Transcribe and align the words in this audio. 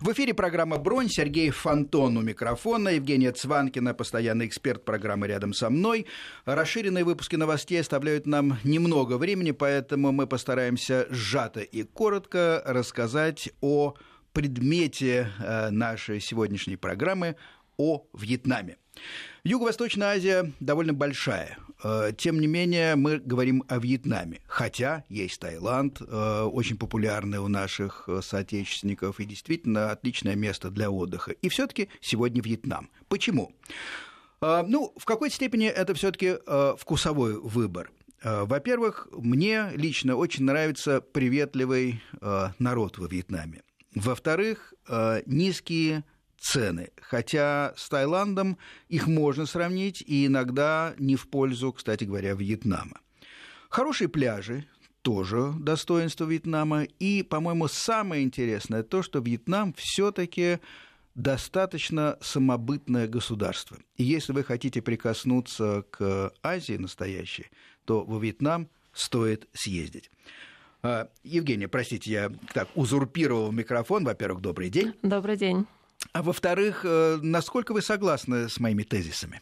В 0.00 0.10
эфире 0.12 0.34
программа 0.34 0.78
«Бронь». 0.78 1.08
Сергей 1.08 1.50
Фонтон 1.50 2.16
у 2.16 2.22
микрофона. 2.22 2.90
Евгения 2.90 3.32
Цванкина, 3.32 3.94
постоянный 3.94 4.46
эксперт 4.46 4.84
программы 4.84 5.26
«Рядом 5.26 5.52
со 5.52 5.70
мной». 5.70 6.06
Расширенные 6.44 7.04
выпуски 7.04 7.36
новостей 7.36 7.80
оставляют 7.80 8.26
нам 8.26 8.58
немного 8.64 9.18
времени, 9.18 9.50
поэтому 9.50 10.12
мы 10.12 10.26
постараемся 10.26 11.06
сжато 11.10 11.60
и 11.60 11.82
коротко 11.82 12.62
рассказать 12.64 13.50
о 13.60 13.94
предмете 14.32 15.30
э, 15.38 15.70
нашей 15.70 16.20
сегодняшней 16.20 16.76
программы 16.76 17.36
о 17.76 18.06
Вьетнаме. 18.14 18.78
Юго-Восточная 19.44 20.14
Азия 20.16 20.52
довольно 20.60 20.92
большая. 20.94 21.58
Э, 21.82 22.12
тем 22.16 22.40
не 22.40 22.46
менее, 22.46 22.94
мы 22.96 23.18
говорим 23.18 23.64
о 23.68 23.78
Вьетнаме. 23.78 24.40
Хотя 24.46 25.04
есть 25.08 25.40
Таиланд, 25.40 26.00
э, 26.00 26.42
очень 26.42 26.78
популярный 26.78 27.38
у 27.38 27.48
наших 27.48 28.04
э, 28.06 28.20
соотечественников 28.22 29.18
и 29.18 29.24
действительно 29.24 29.90
отличное 29.90 30.36
место 30.36 30.70
для 30.70 30.90
отдыха. 30.90 31.32
И 31.32 31.48
все-таки 31.48 31.88
сегодня 32.00 32.42
Вьетнам. 32.42 32.90
Почему? 33.08 33.52
Ну, 34.40 34.92
в 34.96 35.04
какой 35.04 35.30
степени 35.30 35.68
это 35.68 35.94
все-таки 35.94 36.36
вкусовой 36.76 37.38
выбор. 37.38 37.92
Во-первых, 38.24 39.06
мне 39.12 39.70
лично 39.76 40.16
очень 40.16 40.42
нравится 40.44 41.00
приветливый 41.00 42.02
народ 42.58 42.98
во 42.98 43.06
Вьетнаме. 43.06 43.62
Во-вторых, 43.94 44.74
низкие 45.26 46.02
цены. 46.42 46.90
Хотя 47.00 47.72
с 47.76 47.88
Таиландом 47.88 48.58
их 48.88 49.06
можно 49.06 49.46
сравнить, 49.46 50.02
и 50.06 50.26
иногда 50.26 50.94
не 50.98 51.16
в 51.16 51.28
пользу, 51.28 51.72
кстати 51.72 52.04
говоря, 52.04 52.34
Вьетнама. 52.34 53.00
Хорошие 53.70 54.08
пляжи, 54.08 54.66
тоже 55.02 55.52
достоинство 55.58 56.24
Вьетнама. 56.24 56.84
И, 56.98 57.22
по-моему, 57.22 57.68
самое 57.68 58.22
интересное 58.22 58.82
то, 58.82 59.02
что 59.02 59.20
Вьетнам 59.20 59.74
все-таки 59.76 60.58
достаточно 61.14 62.18
самобытное 62.20 63.06
государство. 63.06 63.78
И 63.96 64.04
если 64.04 64.32
вы 64.32 64.44
хотите 64.44 64.82
прикоснуться 64.82 65.84
к 65.90 66.32
Азии 66.42 66.76
настоящей, 66.76 67.46
то 67.84 68.04
во 68.04 68.18
Вьетнам 68.18 68.68
стоит 68.92 69.48
съездить. 69.52 70.10
А, 70.82 71.08
Евгения, 71.22 71.68
простите, 71.68 72.10
я 72.10 72.32
так 72.52 72.68
узурпировал 72.74 73.52
микрофон. 73.52 74.04
Во-первых, 74.04 74.42
добрый 74.42 74.70
день. 74.70 74.94
Добрый 75.02 75.36
день. 75.36 75.66
А 76.12 76.22
во-вторых, 76.22 76.82
э, 76.84 77.18
насколько 77.22 77.72
вы 77.72 77.80
согласны 77.80 78.50
с 78.50 78.60
моими 78.60 78.82
тезисами? 78.82 79.40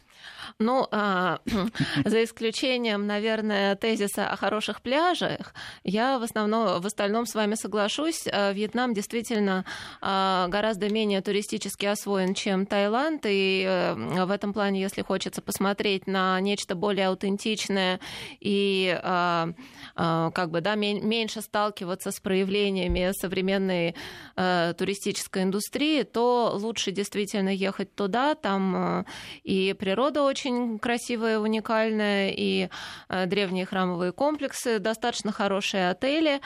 Ну, 0.59 0.87
а, 0.91 1.39
за 2.05 2.23
исключением, 2.23 3.07
наверное, 3.07 3.75
тезиса 3.75 4.29
о 4.29 4.35
хороших 4.35 4.81
пляжах, 4.81 5.53
я 5.83 6.19
в 6.19 6.23
основном, 6.23 6.81
в 6.81 6.85
остальном 6.85 7.25
с 7.25 7.35
вами 7.35 7.55
соглашусь. 7.55 8.25
Э, 8.25 8.53
Вьетнам 8.53 8.93
действительно 8.93 9.65
а, 10.01 10.47
гораздо 10.47 10.89
менее 10.89 11.21
туристически 11.21 11.85
освоен, 11.85 12.33
чем 12.33 12.65
Таиланд, 12.65 13.25
и 13.25 13.65
э, 13.67 14.25
в 14.25 14.31
этом 14.31 14.53
плане, 14.53 14.81
если 14.81 15.01
хочется 15.01 15.41
посмотреть 15.41 16.07
на 16.07 16.39
нечто 16.39 16.75
более 16.75 17.07
аутентичное 17.07 17.99
и 18.39 18.97
а, 19.03 19.49
а, 19.95 20.31
как 20.31 20.51
бы, 20.51 20.61
да, 20.61 20.75
меньше 20.75 21.41
сталкиваться 21.41 22.11
с 22.11 22.19
проявлениями 22.19 23.11
современной 23.13 23.95
туристической 24.35 25.43
индустрии, 25.43 26.03
то 26.03 26.57
лучше 26.61 26.91
действительно 26.91 27.49
ехать 27.49 27.93
туда, 27.95 28.35
там 28.35 29.05
и 29.43 29.73
природа 29.77 30.23
очень 30.23 30.79
красивая, 30.79 31.39
уникальная, 31.39 32.31
и 32.31 32.69
э, 33.09 33.25
древние 33.25 33.65
храмовые 33.65 34.11
комплексы, 34.11 34.79
достаточно 34.79 35.31
хорошие 35.31 35.89
отели, 35.89 36.41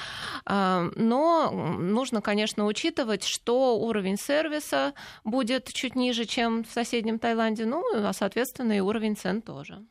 э, 0.45 0.91
но 0.95 1.51
нужно, 1.51 2.21
конечно, 2.21 2.65
учитывать, 2.65 3.23
что 3.23 3.77
уровень 3.77 4.17
сервиса 4.17 4.93
будет 5.23 5.71
чуть 5.73 5.95
ниже, 5.95 6.25
чем 6.25 6.63
в 6.63 6.71
соседнем 6.71 7.19
Таиланде, 7.19 7.65
ну, 7.65 7.83
а, 7.95 8.13
соответственно, 8.13 8.77
и 8.77 8.79
уровень 8.79 9.15
цен 9.15 9.41
тоже. 9.41 9.83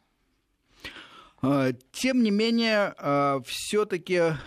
Тем 1.93 2.23
не 2.23 2.31
менее, 2.31 2.95
все-таки 3.45 4.39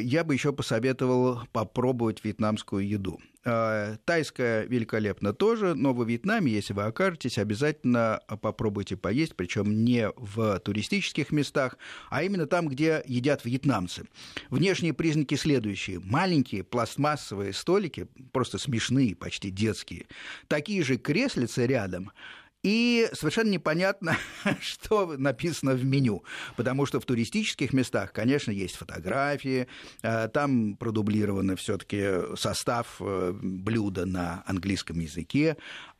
я 0.00 0.24
бы 0.24 0.32
еще 0.32 0.54
посоветовал 0.54 1.40
попробовать 1.52 2.24
вьетнамскую 2.24 2.88
еду. 2.88 3.20
А, 3.48 3.96
тайская 4.04 4.64
великолепно 4.64 5.32
тоже, 5.32 5.74
но 5.76 5.94
во 5.94 6.04
Вьетнаме, 6.04 6.50
если 6.50 6.72
вы 6.72 6.82
окажетесь, 6.82 7.38
обязательно 7.38 8.20
попробуйте 8.42 8.96
поесть, 8.96 9.36
причем 9.36 9.84
не 9.84 10.10
в 10.16 10.58
туристических 10.58 11.30
местах, 11.30 11.78
а 12.10 12.24
именно 12.24 12.46
там, 12.46 12.66
где 12.66 13.04
едят 13.06 13.44
вьетнамцы. 13.44 14.08
Внешние 14.50 14.94
признаки 14.94 15.36
следующие. 15.36 16.00
Маленькие 16.00 16.64
пластмассовые 16.64 17.52
столики, 17.52 18.08
просто 18.32 18.58
смешные, 18.58 19.14
почти 19.14 19.50
детские. 19.50 20.06
Такие 20.48 20.82
же 20.82 20.96
креслицы 20.96 21.66
рядом– 21.66 22.10
и 22.66 23.08
совершенно 23.12 23.50
непонятно, 23.50 24.16
что 24.60 25.16
написано 25.16 25.74
в 25.74 25.84
меню, 25.84 26.24
потому 26.56 26.84
что 26.84 26.98
в 26.98 27.04
туристических 27.04 27.72
местах, 27.72 28.12
конечно, 28.12 28.50
есть 28.50 28.74
фотографии, 28.74 29.68
э, 30.02 30.28
там 30.28 30.74
продублировано 30.76 31.54
все-таки 31.54 32.34
состав 32.36 32.96
э, 32.98 33.32
блюда 33.40 34.04
на 34.04 34.42
английском 34.48 34.98
языке, 34.98 35.56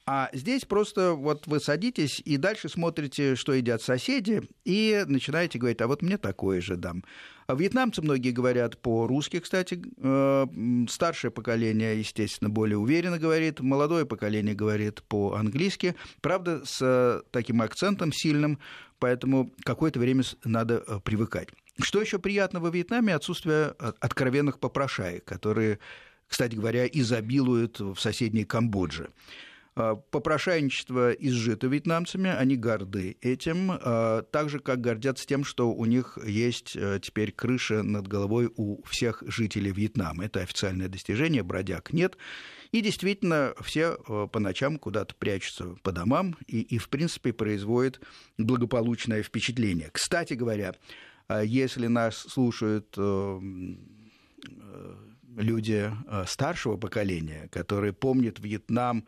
а 0.07 0.29
здесь 0.33 0.65
просто 0.65 1.13
вот 1.13 1.47
вы 1.47 1.61
садитесь 1.61 2.21
и 2.25 2.37
дальше 2.37 2.69
смотрите, 2.69 3.37
что 3.37 3.53
едят 3.53 3.81
соседи, 3.81 4.43
и 4.65 5.05
начинаете 5.07 5.61
говорить, 5.61 5.81
а 5.81 5.87
вот 5.87 6.03
мне 6.03 6.19
такое 6.19 6.61
же 6.61 6.75
дам. 6.75 7.05
А 7.47 7.55
вьетнамцы 7.55 8.03
многие 8.03 8.33
говорят 8.33 8.79
по-русски, 8.79 9.41
кстати. 9.41 9.81
Э, 9.99 10.47
старшее 10.89 11.31
поколение, 11.31 11.99
естественно, 11.99 12.51
более 12.51 12.77
уверенно 12.77 13.19
говорит. 13.19 13.61
Молодое 13.61 14.05
поколение 14.05 14.55
говорит 14.55 15.03
по-английски. 15.05 15.95
Правда, 16.21 16.63
с 16.65 17.23
таким 17.31 17.63
акцентом 17.63 18.13
сильным, 18.13 18.59
поэтому 18.99 19.53
какое-то 19.63 20.01
время 20.01 20.25
надо 20.45 20.83
э, 20.87 21.01
привыкать. 21.05 21.49
Что 21.81 22.01
еще 22.01 22.19
приятно 22.19 22.59
во 22.59 22.71
Вьетнаме? 22.71 23.15
Отсутствие 23.15 23.75
э, 23.79 23.93
откровенных 24.01 24.59
попрошаек, 24.59 25.25
которые, 25.25 25.79
кстати 26.27 26.57
говоря, 26.57 26.87
изобилуют 26.87 27.79
в 27.79 27.97
соседней 27.99 28.45
Камбодже. 28.45 29.11
А, 29.79 29.95
попрошайничество 29.95 31.13
изжито 31.13 31.67
вьетнамцами, 31.67 32.31
они 32.31 32.57
горды 32.57 33.19
этим, 33.21 33.71
а, 33.71 34.23
так 34.23 34.49
же, 34.49 34.59
как 34.59 34.81
гордятся 34.81 35.27
тем, 35.27 35.45
что 35.45 35.71
у 35.71 35.85
них 35.85 36.19
есть 36.25 36.75
э, 36.75 36.99
теперь 37.03 37.31
крыша 37.31 37.83
над 37.83 38.09
головой 38.09 38.51
у 38.57 38.83
всех 38.85 39.23
жителей 39.27 39.73
Вьетнама. 39.73 40.25
Это 40.25 40.41
официальное 40.41 40.89
достижение, 40.89 41.43
бродяг 41.43 41.93
нет. 41.93 42.17
И 42.73 42.81
действительно, 42.81 43.53
все 43.61 43.99
э, 44.09 44.29
по 44.33 44.41
ночам 44.41 44.79
куда-то 44.79 45.15
прячутся 45.15 45.77
по 45.83 45.93
домам 45.93 46.37
и, 46.47 46.63
и 46.63 46.79
в 46.79 46.89
принципе, 46.89 47.35
производят 47.35 48.01
благополучное 48.39 49.23
впечатление. 49.23 49.91
Кстати 49.93 50.33
говоря, 50.33 50.75
а, 51.29 51.43
если 51.43 51.87
нас 51.87 52.17
слушают 52.17 52.95
э, 52.97 53.41
люди 55.37 55.93
старшего 56.27 56.79
поколения, 56.79 57.49
которые 57.53 57.93
помнят 57.93 58.39
Вьетнам 58.39 59.05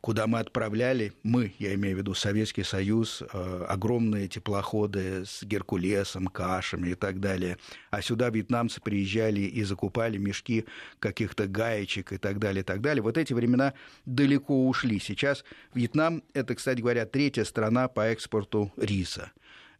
куда 0.00 0.26
мы 0.26 0.38
отправляли, 0.38 1.12
мы, 1.22 1.52
я 1.58 1.74
имею 1.74 1.96
в 1.96 1.98
виду 1.98 2.14
Советский 2.14 2.62
Союз, 2.62 3.22
э, 3.22 3.64
огромные 3.68 4.28
теплоходы 4.28 5.24
с 5.24 5.42
Геркулесом, 5.42 6.26
кашами 6.26 6.90
и 6.90 6.94
так 6.94 7.20
далее. 7.20 7.56
А 7.90 8.02
сюда 8.02 8.28
вьетнамцы 8.30 8.80
приезжали 8.80 9.40
и 9.40 9.64
закупали 9.64 10.18
мешки 10.18 10.66
каких-то 10.98 11.46
гаечек 11.46 12.12
и 12.12 12.18
так 12.18 12.38
далее, 12.38 12.60
и 12.60 12.64
так 12.64 12.80
далее. 12.80 13.02
Вот 13.02 13.16
эти 13.16 13.32
времена 13.32 13.74
далеко 14.04 14.68
ушли. 14.68 15.00
Сейчас 15.00 15.44
Вьетнам– 15.74 16.22
это, 16.34 16.54
кстати 16.54 16.80
говоря, 16.80 17.06
третья 17.06 17.44
страна 17.44 17.88
по 17.88 18.02
экспорту 18.02 18.72
риса. 18.76 19.32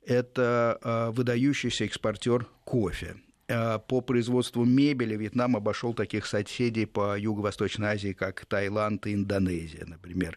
Это 0.05 0.79
э, 0.83 1.11
выдающийся 1.11 1.85
экспортер 1.85 2.47
кофе 2.65 3.17
Э, 3.17 3.26
по 3.49 4.01
производству 4.01 4.65
мебели 4.65 5.17
Вьетнам 5.17 5.57
обошел 5.57 5.95
таких 5.95 6.27
соседей 6.27 6.87
по 6.87 7.17
Юго-Восточной 7.19 7.89
Азии, 7.89 8.13
как 8.13 8.45
Таиланд 8.47 9.07
и 9.07 9.15
Индонезия, 9.15 9.85
например. 9.87 10.37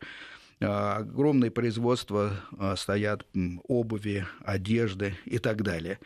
Э, 0.59 0.65
огромные 0.97 1.51
производства 1.51 2.33
э, 2.57 2.75
стоят 2.75 3.25
обуви, 3.67 4.25
одежды 4.43 5.15
и 5.25 5.39
так 5.39 5.63
далее. 5.63 5.99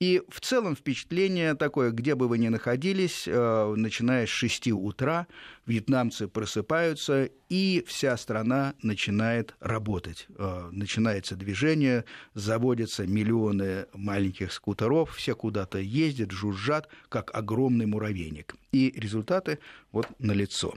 И 0.00 0.22
в 0.28 0.40
целом 0.40 0.74
впечатление 0.74 1.54
такое, 1.54 1.90
где 1.90 2.16
бы 2.16 2.26
вы 2.26 2.38
ни 2.38 2.48
находились, 2.48 3.28
э, 3.28 3.74
начиная 3.76 4.26
с 4.26 4.28
6 4.28 4.72
утра, 4.72 5.28
вьетнамцы 5.66 6.26
просыпаются, 6.26 7.30
и 7.48 7.84
вся 7.86 8.16
страна 8.16 8.74
начинает 8.82 9.54
работать. 9.60 10.26
Э, 10.36 10.68
начинается 10.72 11.36
движение, 11.36 12.04
заводятся 12.34 13.06
миллионы 13.06 13.86
маленьких 13.94 14.52
скутеров, 14.52 15.14
все 15.14 15.36
куда-то 15.36 15.78
ездят, 15.78 16.32
жужжат, 16.32 16.88
как 17.08 17.32
огромный 17.32 17.86
муравейник. 17.86 18.56
И 18.72 18.92
результаты 18.96 19.60
вот 19.92 20.08
налицо. 20.18 20.74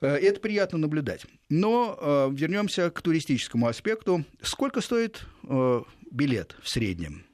Э, 0.00 0.16
это 0.16 0.40
приятно 0.40 0.78
наблюдать. 0.78 1.26
Но 1.50 2.30
вернемся 2.32 2.90
к 2.90 3.02
туристическому 3.02 3.68
аспекту. 3.68 4.24
Сколько 4.40 4.80
стоит 4.80 5.26
билет 6.10 6.56
в 6.62 6.68
среднем? 6.68 7.27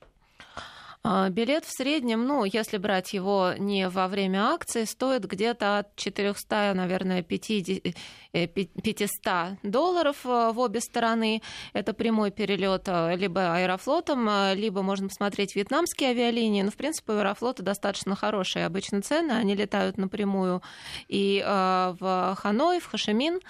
А, 1.06 1.29
билет 1.29 1.67
в 1.67 1.71
среднем, 1.71 2.27
ну, 2.27 2.45
если 2.45 2.79
брать 2.79 3.12
его 3.12 3.53
не 3.59 3.91
во 3.91 4.09
время 4.09 4.47
акции, 4.55 4.85
стоит 4.85 5.27
где-то 5.27 5.81
от 5.81 5.97
400, 5.97 6.73
наверное, 6.75 7.23
500 7.23 7.85
э, 8.33 9.56
долларов 9.62 10.17
э, 10.25 10.53
в 10.53 10.59
обе 10.59 10.81
стороны. 10.81 11.43
Это 11.75 11.93
прямой 11.93 12.31
перелет 12.31 12.85
э, 12.87 13.17
либо 13.17 13.55
аэрофлотом, 13.55 14.55
либо 14.55 14.81
можно 14.81 15.09
посмотреть 15.09 15.55
вьетнамские 15.55 16.09
авиалинии. 16.09 16.62
Но, 16.62 16.67
ну, 16.67 16.71
в 16.71 16.77
принципе, 16.77 17.12
у 17.12 17.17
аэрофлота 17.17 17.62
достаточно 17.62 18.17
хорошие 18.17 18.65
обычно 18.65 19.03
цены. 19.03 19.33
Они 19.33 19.55
летают 19.55 19.99
напрямую 19.99 20.62
и 21.09 21.45
в 21.45 22.37
Ханой, 22.41 22.81
в 22.81 22.87
Хашимин. 22.87 23.41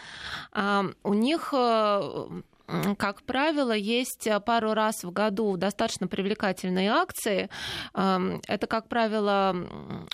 У 1.04 1.14
них 1.14 1.54
как 2.96 3.22
правило, 3.22 3.72
есть 3.72 4.26
э, 4.26 4.40
пару 4.40 4.72
раз 4.72 5.04
в 5.04 5.10
году 5.10 5.56
достаточно 5.56 6.06
привлекательные 6.06 6.90
акции. 6.90 7.50
Эм, 7.94 8.40
это, 8.48 8.66
как 8.66 8.88
правило, 8.88 9.54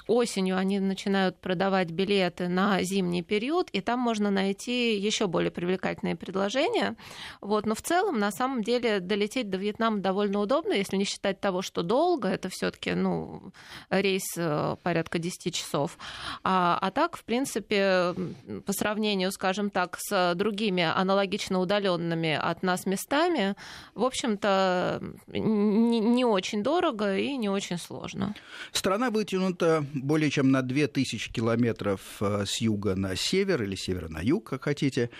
осенью 0.09 0.57
они 0.57 0.81
начинают 0.81 1.39
продавать 1.39 1.91
билеты 1.91 2.49
на 2.49 2.83
зимний 2.83 3.23
период, 3.23 3.71
и 3.71 3.81
там 3.81 4.01
можно 4.01 4.31
найти 4.31 4.97
еще 4.97 5.29
более 5.29 5.53
привлекательные 5.53 6.17
предложения. 6.17 6.97
Вот. 7.41 7.67
Но 7.67 7.75
в 7.75 7.83
целом, 7.83 8.19
на 8.19 8.33
самом 8.33 8.63
деле, 8.65 8.99
долететь 8.99 9.49
до 9.49 9.57
Вьетнама 9.57 9.99
довольно 9.99 10.41
удобно, 10.41 10.73
если 10.73 10.97
не 10.97 11.05
считать 11.05 11.41
того, 11.41 11.63
что 11.63 11.83
долго, 11.83 12.29
это 12.29 12.49
все-таки 12.51 12.95
ну, 12.95 13.53
рейс 13.91 14.25
э, 14.37 14.77
порядка 14.83 15.21
10 15.21 15.55
часов. 15.55 15.99
А, 16.43 16.79
а 16.81 16.91
так, 16.91 17.17
в 17.17 17.25
принципе, 17.25 18.15
по 18.67 18.73
сравнению, 18.73 19.31
скажем 19.31 19.71
так, 19.71 19.99
с 20.01 20.35
другими 20.35 20.83
аналогично 20.83 21.61
удаленными 21.61 22.40
от 22.41 22.63
нас 22.63 22.87
местами, 22.87 23.55
в 23.95 24.05
общем-то, 24.05 25.01
не, 25.29 26.01
не 26.01 26.25
очень 26.25 26.63
дорого 26.63 27.17
и 27.17 27.37
не 27.37 27.49
очень 27.49 27.79
сложно. 27.79 28.35
Страна 28.73 29.11
вытянута 29.11 29.85
более 29.95 30.31
чем 30.31 30.51
на 30.51 30.63
2000 30.63 31.33
километров 31.33 32.01
э, 32.21 32.45
с 32.47 32.61
юга 32.61 32.95
на 32.95 33.17
север 33.17 33.63
или 33.63 33.75
севера 33.75 34.09
на 34.09 34.21
юг, 34.21 34.51
как 34.51 34.65
хотите. 34.65 35.11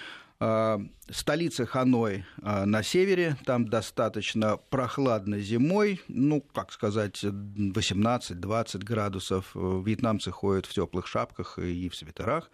Э, 0.43 0.79
столица 1.11 1.67
Ханой 1.67 2.25
э, 2.43 2.65
на 2.65 2.83
севере, 2.83 3.37
там 3.45 3.69
достаточно 3.69 4.57
прохладно 4.57 5.39
зимой, 5.39 6.01
ну, 6.09 6.41
как 6.41 6.73
сказать, 6.73 7.23
18-20 7.23 8.79
градусов. 8.79 9.51
Вьетнамцы 9.55 10.31
ходят 10.31 10.67
в 10.67 10.73
теплых 10.73 11.07
шапках 11.07 11.59
и 11.59 11.89
в 11.89 11.95
свитерах. 11.95 12.51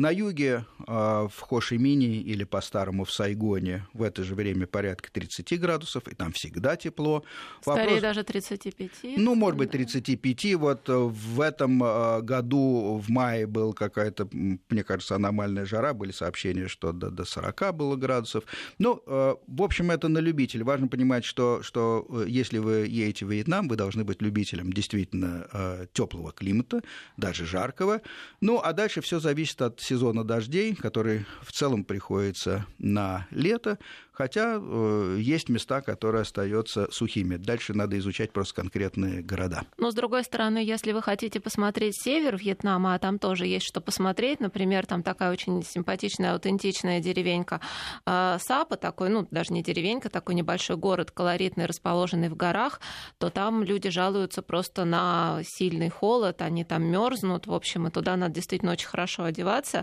На 0.00 0.08
юге, 0.08 0.64
а, 0.86 1.28
в 1.28 1.40
Хошимине 1.40 2.22
или 2.22 2.44
по-старому 2.44 3.04
в 3.04 3.12
Сайгоне, 3.12 3.86
в 3.92 4.02
это 4.02 4.24
же 4.24 4.34
время 4.34 4.66
порядка 4.66 5.12
30 5.12 5.60
градусов, 5.60 6.08
и 6.08 6.14
там 6.14 6.32
всегда 6.32 6.76
тепло. 6.76 7.22
Скорее 7.60 7.82
Вопрос... 7.82 8.00
даже 8.00 8.24
35. 8.24 8.90
Ну, 9.18 9.34
может 9.34 9.58
быть, 9.58 9.70
35. 9.72 10.54
Вот 10.54 10.88
э, 10.88 10.94
в 10.96 11.42
этом 11.42 11.82
а, 11.84 12.22
году 12.22 12.98
в 13.04 13.10
мае 13.10 13.46
был 13.46 13.74
какая-то, 13.74 14.26
мне 14.32 14.84
кажется, 14.84 15.16
аномальная 15.16 15.66
жара, 15.66 15.92
были 15.92 16.12
сообщения, 16.12 16.66
что 16.66 16.92
до, 16.92 17.10
до 17.10 17.26
40 17.26 17.76
было 17.76 17.94
градусов. 17.96 18.44
Ну, 18.78 19.02
э, 19.06 19.34
в 19.46 19.62
общем, 19.62 19.90
это 19.90 20.08
на 20.08 20.18
любителя. 20.20 20.64
Важно 20.64 20.88
понимать, 20.88 21.26
что, 21.26 21.62
что 21.62 22.06
э, 22.08 22.24
если 22.26 22.56
вы 22.56 22.86
едете 22.86 23.26
в 23.26 23.30
Вьетнам, 23.30 23.68
вы 23.68 23.76
должны 23.76 24.04
быть 24.04 24.22
любителем 24.22 24.72
действительно 24.72 25.46
теплого 25.92 26.32
климата, 26.32 26.80
даже 27.18 27.44
жаркого. 27.44 28.00
Ну, 28.40 28.60
а 28.64 28.72
дальше 28.72 29.02
все 29.02 29.20
зависит 29.20 29.60
от 29.60 29.89
сезона 29.90 30.22
дождей, 30.22 30.76
который 30.76 31.26
в 31.42 31.50
целом 31.50 31.82
приходится 31.82 32.64
на 32.78 33.26
лето, 33.32 33.76
хотя 34.20 34.60
э, 34.60 35.16
есть 35.18 35.48
места, 35.48 35.80
которые 35.80 36.22
остаются 36.22 36.88
сухими. 36.92 37.36
Дальше 37.36 37.74
надо 37.74 37.98
изучать 37.98 38.32
просто 38.32 38.54
конкретные 38.54 39.22
города. 39.22 39.62
Но, 39.78 39.90
с 39.90 39.94
другой 39.94 40.22
стороны, 40.24 40.58
если 40.58 40.92
вы 40.92 41.02
хотите 41.02 41.40
посмотреть 41.40 41.94
север 42.00 42.36
Вьетнама, 42.36 42.94
а 42.94 42.98
там 42.98 43.18
тоже 43.18 43.46
есть 43.46 43.66
что 43.66 43.80
посмотреть, 43.80 44.38
например, 44.38 44.86
там 44.86 45.02
такая 45.02 45.32
очень 45.32 45.62
симпатичная, 45.64 46.34
аутентичная 46.34 47.00
деревенька 47.00 47.60
э, 48.06 48.36
Сапа, 48.40 48.76
такой, 48.76 49.08
ну, 49.08 49.26
даже 49.30 49.52
не 49.52 49.62
деревенька, 49.62 50.08
такой 50.08 50.34
небольшой 50.34 50.76
город, 50.76 51.10
колоритный, 51.10 51.66
расположенный 51.66 52.28
в 52.28 52.36
горах, 52.36 52.80
то 53.18 53.30
там 53.30 53.64
люди 53.64 53.90
жалуются 53.90 54.42
просто 54.42 54.84
на 54.84 55.40
сильный 55.44 55.88
холод, 55.88 56.42
они 56.42 56.62
там 56.64 56.84
мерзнут, 56.84 57.46
в 57.46 57.54
общем, 57.54 57.88
и 57.88 57.90
туда 57.90 58.16
надо 58.16 58.34
действительно 58.34 58.72
очень 58.72 58.88
хорошо 58.88 59.24
одеваться. 59.24 59.79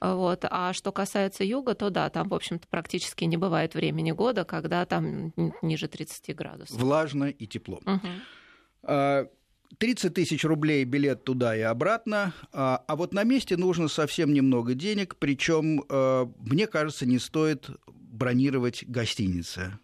Вот. 0.00 0.44
А 0.48 0.72
что 0.72 0.92
касается 0.92 1.44
юга, 1.44 1.74
то 1.74 1.90
да, 1.90 2.08
там, 2.10 2.28
в 2.28 2.34
общем-то, 2.34 2.66
практически 2.68 3.24
не 3.24 3.36
бывает 3.36 3.74
времени 3.74 4.12
года, 4.12 4.44
когда 4.44 4.84
там 4.86 5.32
ниже 5.62 5.88
30 5.88 6.34
градусов. 6.36 6.76
Влажно 6.76 7.24
и 7.24 7.46
тепло. 7.46 7.80
Угу. 7.84 9.28
30 9.76 10.14
тысяч 10.14 10.44
рублей 10.44 10.84
билет 10.84 11.24
туда 11.24 11.54
и 11.54 11.60
обратно, 11.60 12.32
а, 12.52 12.82
а 12.86 12.96
вот 12.96 13.12
на 13.12 13.22
месте 13.24 13.56
нужно 13.56 13.88
совсем 13.88 14.32
немного 14.32 14.74
денег, 14.74 15.16
причем, 15.16 15.84
а, 15.90 16.30
мне 16.38 16.66
кажется, 16.66 17.04
не 17.04 17.18
стоит 17.18 17.68
бронировать 17.86 18.84
гостиницы. 18.86 19.78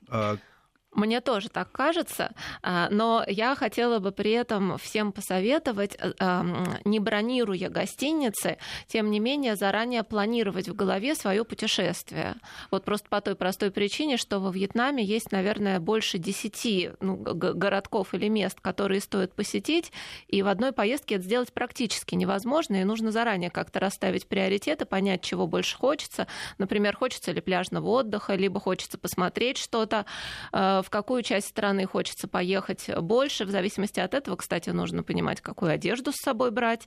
Мне 0.95 1.21
тоже 1.21 1.49
так 1.49 1.73
кажется, 1.73 2.33
а, 2.63 2.89
но 2.91 3.25
я 3.27 3.57
хотела 3.57 3.99
бы 3.99 4.13
при 4.13 4.31
этом 4.31 4.79
всем 4.79 5.11
посоветовать, 5.11 5.97
э, 5.99 6.43
не 6.85 7.01
бронируя 7.01 7.69
гостиницы, 7.69 8.59
тем 8.87 9.11
не 9.11 9.19
менее 9.19 9.57
заранее 9.57 10.05
планировать 10.05 10.69
в 10.69 10.75
голове 10.75 11.17
свое 11.17 11.45
путешествие. 11.45 12.37
Вот 12.71 12.85
просто 12.85 13.09
по 13.09 13.21
той 13.21 13.35
простой 13.35 13.73
причине, 13.73 14.17
что 14.17 14.39
во 14.39 14.51
Вьетнаме 14.51 15.05
есть, 15.05 15.33
наверное, 15.33 15.81
больше 15.81 16.19
десяти 16.19 16.91
ну, 17.01 17.17
городков 17.17 18.15
или 18.15 18.29
мест, 18.29 18.61
которые 18.61 19.01
стоит 19.01 19.35
посетить, 19.35 19.91
и 20.29 20.43
в 20.43 20.47
одной 20.47 20.73
поездке 20.73 21.17
это 21.17 21.25
сделать 21.25 21.53
практически 21.53 22.15
невозможно, 22.15 22.77
и 22.77 22.85
нужно 22.85 23.11
заранее 23.11 23.51
как-то 23.51 23.81
расставить 23.81 24.29
приоритеты, 24.29 24.85
понять, 24.85 25.23
чего 25.23 25.49
больше 25.49 25.77
хочется. 25.77 26.29
Например, 26.59 26.97
хочется 26.97 27.33
ли 27.33 27.41
пляжного 27.41 27.89
отдыха, 27.89 28.35
либо 28.35 28.61
хочется 28.61 28.97
посмотреть 28.97 29.59
что-то 29.59 30.07
э, 30.53 30.83
в 30.85 30.91
какую 30.91 31.23
часть 31.23 31.49
страны 31.49 31.87
хочется 31.87 32.29
поехать 32.29 32.89
больше. 33.01 33.45
В 33.45 33.51
зависимости 33.51 34.01
от 34.01 34.15
этого, 34.15 34.37
кстати, 34.37 34.71
нужно 34.71 35.03
понимать, 35.03 35.41
какую 35.41 35.73
одежду 35.73 36.13
с 36.13 36.17
собой 36.17 36.51
брать. 36.51 36.87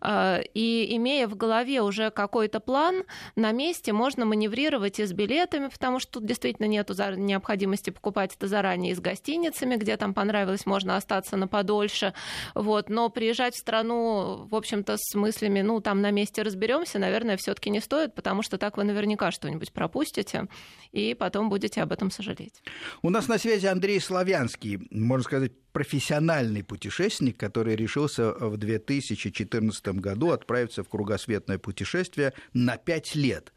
А, 0.00 0.40
и 0.54 0.96
имея 0.96 1.28
в 1.28 1.36
голове 1.36 1.82
уже 1.82 2.10
какой-то 2.10 2.60
план, 2.60 3.04
на 3.36 3.52
месте 3.52 3.92
можно 3.92 4.24
маневрировать 4.24 4.98
и 4.98 5.06
с 5.06 5.12
билетами, 5.12 5.68
потому 5.68 6.00
что 6.00 6.12
тут 6.12 6.26
действительно 6.26 6.66
нет 6.66 6.90
необходимости 7.16 7.90
покупать 7.90 8.34
это 8.34 8.46
заранее, 8.46 8.92
и 8.92 8.94
с 8.94 9.00
гостиницами, 9.00 9.76
где 9.76 9.96
там 9.96 10.14
понравилось, 10.14 10.66
можно 10.66 10.96
остаться 10.96 11.36
на 11.36 11.48
подольше. 11.48 12.14
Вот. 12.54 12.88
Но 12.88 13.08
приезжать 13.08 13.54
в 13.54 13.58
страну, 13.58 14.46
в 14.50 14.54
общем-то, 14.54 14.96
с 14.98 15.14
мыслями, 15.14 15.60
ну, 15.60 15.80
там 15.80 16.00
на 16.00 16.10
месте 16.10 16.42
разберемся, 16.42 16.98
наверное, 16.98 17.36
все-таки 17.36 17.70
не 17.70 17.80
стоит, 17.80 18.14
потому 18.14 18.42
что 18.42 18.58
так 18.58 18.76
вы 18.76 18.84
наверняка 18.84 19.30
что-нибудь 19.30 19.72
пропустите, 19.72 20.48
и 20.92 21.14
потом 21.14 21.48
будете 21.48 21.82
об 21.82 21.92
этом 21.92 22.10
сожалеть. 22.10 22.62
У 23.02 23.10
нас 23.10 23.28
на 23.28 23.33
связи 23.38 23.66
Андрей 23.66 24.00
Славянский, 24.00 24.86
можно 24.90 25.24
сказать, 25.24 25.52
профессиональный 25.72 26.62
путешественник, 26.62 27.36
который 27.36 27.74
решился 27.76 28.32
в 28.32 28.56
2014 28.56 29.86
году 30.00 30.30
отправиться 30.30 30.84
в 30.84 30.88
кругосветное 30.88 31.58
путешествие 31.58 32.32
на 32.52 32.76
пять 32.76 33.14
лет. 33.14 33.52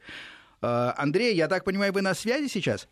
А, 0.61 0.93
Андрей, 0.97 1.35
я 1.35 1.47
так 1.47 1.63
понимаю, 1.63 1.93
вы 1.93 2.01
на 2.01 2.13
связи 2.13 2.47
сейчас? 2.47 2.87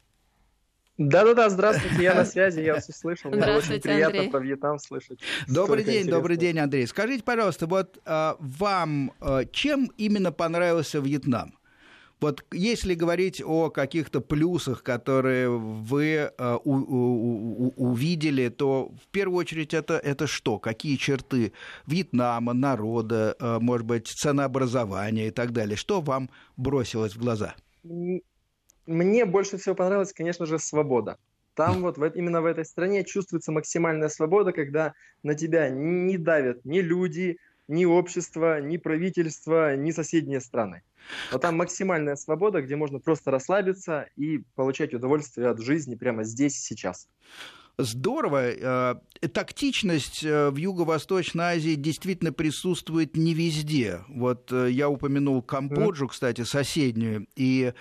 Да-да-да, 0.98 1.50
здравствуйте, 1.50 2.04
я 2.04 2.14
на 2.14 2.24
связи, 2.24 2.62
я 2.62 2.76
вас 2.76 2.88
услышал. 2.88 3.30
Мне 3.30 3.44
очень 3.44 3.82
приятно 3.82 4.20
Андрей. 4.20 4.30
про 4.30 4.40
Вьетнам 4.40 4.80
слышать. 4.80 5.20
Добрый 5.48 5.84
день, 5.84 6.08
добрый 6.08 6.38
день, 6.38 6.58
Андрей. 6.58 6.88
Скажите, 6.88 7.22
пожалуйста, 7.24 7.68
вот 7.68 8.00
а, 8.06 8.38
вам 8.40 9.12
а, 9.20 9.44
чем 9.46 9.92
именно 9.98 10.32
понравился 10.32 11.00
Вьетнам? 11.00 11.58
Вот 12.22 12.46
если 12.54 12.94
говорить 12.94 13.42
о 13.46 13.70
каких-то 13.70 14.22
плюсах, 14.22 14.84
которые 14.84 15.50
вы 15.50 16.32
э, 16.38 16.58
у, 16.64 16.74
у, 16.74 17.68
у, 17.68 17.74
увидели, 17.76 18.50
то 18.50 18.92
в 19.04 19.08
первую 19.08 19.40
очередь 19.40 19.74
это, 19.74 19.96
это 19.96 20.26
что? 20.26 20.58
Какие 20.58 20.96
черты 20.96 21.52
Вьетнама, 21.86 22.54
народа, 22.54 23.36
э, 23.40 23.60
может 23.60 23.86
быть, 23.86 24.08
ценообразования 24.08 25.28
и 25.28 25.32
так 25.32 25.52
далее? 25.52 25.76
Что 25.76 26.00
вам 26.02 26.30
бросилось 26.56 27.16
в 27.16 27.20
глаза? 27.20 27.56
Мне 28.88 29.26
больше 29.26 29.58
всего 29.58 29.76
понравилась, 29.76 30.14
конечно 30.14 30.46
же, 30.46 30.58
свобода. 30.58 31.18
Там 31.54 31.82
вот 31.82 31.98
именно 32.16 32.42
в 32.42 32.46
этой 32.46 32.66
стране 32.66 33.04
чувствуется 33.04 33.52
максимальная 33.52 34.10
свобода, 34.10 34.52
когда 34.52 34.94
на 35.24 35.36
тебя 35.36 35.70
не 35.70 36.18
давят 36.18 36.64
ни 36.66 36.80
люди, 36.80 37.38
ни 37.68 37.86
общество, 37.86 38.62
ни 38.62 38.78
правительство, 38.78 39.76
ни 39.76 39.92
соседние 39.92 40.40
страны. 40.40 40.82
Но 41.32 41.38
там 41.38 41.58
максимальная 41.58 42.16
свобода, 42.16 42.62
где 42.62 42.76
можно 42.76 43.00
просто 43.00 43.32
расслабиться 43.32 44.08
и 44.16 44.40
получать 44.56 44.94
удовольствие 44.94 45.50
от 45.50 45.60
жизни 45.60 45.96
прямо 45.96 46.24
здесь 46.24 46.58
и 46.58 46.62
сейчас. 46.62 47.08
Здорово. 47.78 48.52
Э, 48.52 48.96
тактичность 49.34 50.24
э, 50.24 50.50
в 50.50 50.56
Юго-Восточной 50.56 51.44
Азии 51.56 51.76
действительно 51.76 52.32
присутствует 52.32 53.18
не 53.18 53.34
везде. 53.34 54.00
Вот 54.08 54.52
э, 54.54 54.72
я 54.72 54.90
упомянул 54.90 55.42
Камбоджу, 55.42 56.08
кстати, 56.08 56.44
соседнюю, 56.44 57.28
и 57.36 57.74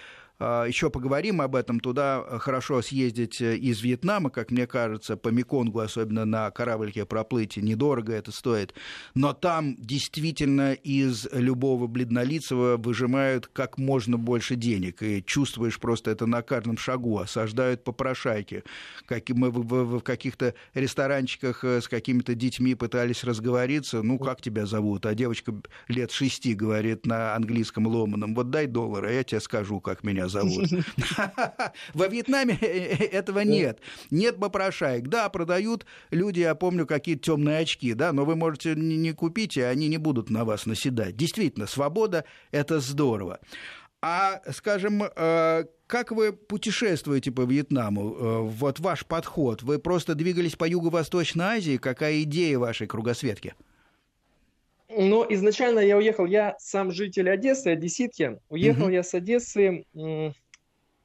еще 0.69 0.91
поговорим 0.91 1.41
об 1.41 1.57
этом. 1.57 1.81
Туда 1.81 2.39
хорошо 2.39 2.83
съездить 2.83 3.41
э, 3.41 3.57
из 3.57 3.81
Вьетнама, 3.81 4.31
как 4.31 4.51
мне 4.51 4.67
кажется, 4.67 5.17
по 5.17 5.29
Меконгу, 5.29 5.81
особенно 5.81 6.25
на 6.25 6.51
кораблике 6.51 7.05
проплыть, 7.05 7.57
недорого 7.57 8.13
это 8.13 8.33
стоит. 8.33 8.75
Но 9.15 9.33
там 9.33 9.77
действительно 9.79 10.73
из 10.73 11.27
любого 11.33 11.87
бледнолицего 11.87 12.77
выжимают 12.77 13.47
как 13.47 13.79
можно 13.79 14.19
больше 14.19 14.57
денег. 14.57 15.03
И 15.03 15.25
чувствуешь 15.25 15.79
просто 15.79 16.11
это 16.11 16.27
на 16.27 16.43
каждом 16.43 16.77
шагу. 16.77 17.19
Осаждают 17.19 17.85
попрошайки. 17.85 18.65
Как 19.07 19.29
мы 19.31 19.51
в, 19.51 19.63
в 19.63 20.01
каких-то 20.01 20.55
ресторанчиках 20.75 21.65
э, 21.65 21.81
с 21.81 21.89
какими-то 21.89 22.35
детьми 22.35 22.75
пытались 22.75 23.25
разговориться. 23.25 24.03
Ну, 24.03 24.19
как 24.19 24.43
тебя 24.43 24.67
зовут? 24.67 25.07
А 25.07 25.15
девочка 25.15 25.55
лет 25.89 26.11
шести 26.11 26.55
говорит 26.55 27.07
на 27.07 27.35
английском 27.35 27.87
ломаном. 27.87 28.35
Вот 28.35 28.51
дай 28.51 28.67
доллар, 28.67 29.07
а 29.07 29.13
я 29.13 29.25
тебе 29.25 29.41
скажу, 29.41 29.81
как 29.81 30.05
меня 30.05 30.29
зовут. 30.29 30.34
Во 31.95 32.09
Вьетнаме 32.09 32.55
этого 32.55 33.41
нет. 33.41 33.81
Нет 34.11 34.38
попрошаек. 34.38 35.09
Да, 35.09 35.29
продают 35.29 35.87
люди, 36.11 36.41
я 36.41 36.55
помню, 36.55 36.87
какие-то 36.87 37.23
темные 37.23 37.59
очки, 37.59 37.95
да, 37.95 38.12
но 38.12 38.25
вы 38.25 38.37
можете 38.37 38.75
не 38.75 39.12
купить, 39.12 39.57
и 39.57 39.62
они 39.62 39.88
не 39.88 39.99
будут 39.99 40.31
на 40.31 40.45
вас 40.45 40.67
наседать. 40.67 41.17
Действительно, 41.17 41.67
свобода– 41.67 42.25
это 42.50 42.81
здорово. 42.81 43.41
А, 44.07 44.43
скажем, 44.53 45.03
э, 45.03 45.64
как 45.87 46.12
вы 46.12 46.35
путешествуете 46.35 47.31
по 47.31 47.43
Вьетнаму? 47.43 48.14
Э, 48.14 48.38
вот 48.43 48.79
ваш 48.81 49.07
подход. 49.07 49.62
Вы 49.62 49.79
просто 49.79 50.14
двигались 50.14 50.57
по 50.57 50.69
Юго-Восточной 50.69 51.45
Азии? 51.57 51.79
Какая 51.79 52.23
идея 52.25 52.59
вашей 52.59 52.87
кругосветки? 52.87 53.55
Ну, 54.88 55.26
изначально 55.29 55.81
я 55.81 55.97
уехал, 55.97 56.26
я 56.26 56.57
сам 56.59 56.93
житель 56.93 57.31
Одессы, 57.31 57.69
одесситки. 57.69 58.38
Уехал 58.49 58.88
uh-huh. 58.88 58.95
я 58.95 59.03
с 59.03 59.14
Одессы, 59.14 59.87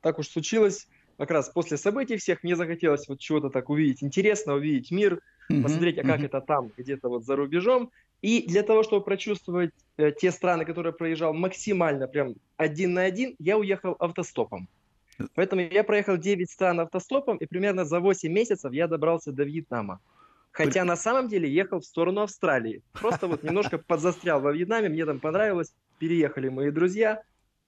так 0.02 0.20
уж 0.20 0.28
случилось, 0.28 0.88
как 1.18 1.32
раз 1.32 1.50
после 1.50 1.78
событий 1.78 2.18
всех 2.18 2.44
мне 2.44 2.56
захотелось 2.56 3.08
вот 3.08 3.20
чего-то 3.20 3.50
так 3.50 3.70
увидеть, 3.70 4.04
интересно 4.04 4.56
увидеть 4.56 4.92
мир, 4.92 5.22
uh-huh. 5.50 5.64
посмотреть, 5.64 5.98
а 5.98 6.04
как 6.04 6.20
uh-huh. 6.20 6.26
это 6.26 6.42
там, 6.42 6.72
где-то 6.78 7.10
вот 7.10 7.26
за 7.26 7.36
рубежом. 7.36 7.92
И 8.22 8.46
для 8.48 8.64
того, 8.64 8.84
чтобы 8.84 9.06
прочувствовать 9.06 9.72
э, 9.98 10.12
те 10.12 10.32
страны, 10.32 10.66
которые 10.66 10.92
проезжал 10.92 11.34
максимально 11.34 12.08
прям 12.08 12.36
один 12.58 12.94
на 12.94 13.04
один, 13.04 13.36
я 13.40 13.58
уехал 13.58 13.96
автостопом. 13.98 14.68
Поэтому 15.36 15.62
я 15.62 15.84
проехал 15.84 16.18
9 16.18 16.50
стран 16.50 16.80
автостопом, 16.82 17.38
и 17.38 17.46
примерно 17.46 17.86
за 17.86 18.00
8 18.00 18.32
месяцев 18.32 18.74
я 18.74 18.88
добрался 18.88 19.32
до 19.32 19.44
Вьетнама. 19.44 20.00
Хотя 20.52 20.84
на 20.84 20.96
самом 20.96 21.28
деле 21.28 21.52
ехал 21.52 21.80
в 21.80 21.86
сторону 21.86 22.22
Австралии. 22.22 22.82
Просто 22.94 23.28
вот 23.28 23.44
немножко 23.44 23.78
подзастрял 23.78 24.42
во 24.42 24.52
Вьетнаме, 24.52 24.90
мне 24.90 25.06
там 25.06 25.20
понравилось. 25.20 25.74
Переехали 26.00 26.50
мои 26.50 26.72
друзья. 26.72 27.22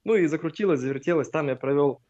Ну 0.04 0.14
и 0.14 0.26
закрутилось, 0.26 0.80
завертелось. 0.80 1.30
Там 1.30 1.48
я 1.48 1.56
провел 1.56 2.00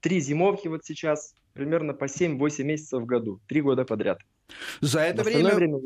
три 0.00 0.20
зимовки 0.20 0.68
вот 0.68 0.84
сейчас, 0.84 1.34
примерно 1.54 1.94
по 1.94 2.04
7-8 2.04 2.64
месяцев 2.64 3.02
в 3.02 3.06
году. 3.06 3.40
Три 3.46 3.62
года 3.62 3.84
подряд. 3.84 4.18
За 4.82 5.00
это, 5.00 5.22
время, 5.22 5.54
время 5.54 5.78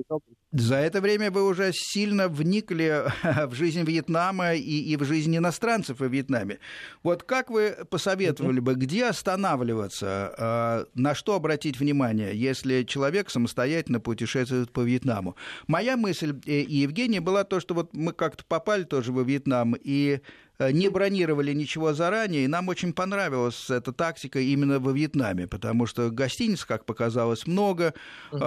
за 0.51 0.75
это 0.75 1.01
время 1.01 1.31
вы 1.31 1.45
уже 1.47 1.71
сильно 1.73 2.29
вникли 2.29 3.05
в 3.47 3.55
жизнь 3.55 3.85
Вьетнама 3.85 4.55
и, 4.55 4.61
и 4.61 4.97
в 4.97 5.05
жизнь 5.05 5.37
иностранцев 5.37 6.01
во 6.01 6.07
Вьетнаме. 6.07 6.59
Вот 7.05 7.23
как 7.23 7.51
вы 7.51 7.77
посоветовали 7.89 8.59
бы, 8.59 8.75
где 8.75 9.07
останавливаться, 9.07 10.35
а, 10.37 10.87
на 10.95 11.15
что 11.15 11.37
обратить 11.37 11.79
внимание, 11.79 12.35
если 12.35 12.83
человек 12.83 13.31
самостоятельно 13.31 14.01
путешествует 14.01 14.73
по 14.73 14.81
Вьетнаму? 14.81 15.37
Моя 15.69 15.97
мысль 15.97 16.35
э, 16.47 16.61
и 16.61 16.79
Евгения 16.79 17.21
была 17.21 17.45
то, 17.45 17.61
что 17.61 17.75
вот 17.75 17.95
мы 17.95 18.13
как-то 18.13 18.45
попали 18.45 18.83
тоже 18.83 19.13
во 19.13 19.23
Вьетнам, 19.23 19.77
и 19.81 20.21
не 20.59 20.89
бронировали 20.89 21.53
ничего 21.53 21.93
заранее, 21.93 22.45
и 22.45 22.49
нам 22.49 22.69
очень 22.69 22.93
понравилась 22.93 23.71
эта 23.71 23.93
тактика 23.93 24.41
именно 24.41 24.81
во 24.81 24.93
Вьетнаме, 24.93 25.47
потому 25.47 25.87
что 25.87 26.11
гостиниц, 26.11 26.65
как 26.65 26.85
показалось, 26.85 27.47
много, 27.47 27.95
угу. 28.33 28.41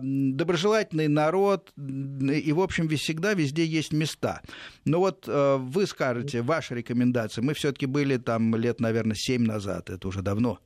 доброжелательный 0.00 1.08
народ, 1.08 1.72
и, 1.76 2.52
в 2.52 2.60
общем, 2.60 2.88
всегда 2.88 3.34
везде 3.34 3.64
есть 3.64 3.92
места. 3.92 4.40
Но 4.84 4.98
вот 5.00 5.24
э, 5.28 5.56
вы 5.58 5.86
скажете, 5.86 6.42
ваши 6.42 6.74
рекомендации, 6.74 7.42
мы 7.42 7.54
все 7.54 7.72
таки 7.72 7.86
были 7.86 8.16
там 8.16 8.54
лет, 8.56 8.80
наверное, 8.80 9.14
семь 9.14 9.44
назад, 9.44 9.90
это 9.90 10.08
уже 10.08 10.22
давно. 10.22 10.58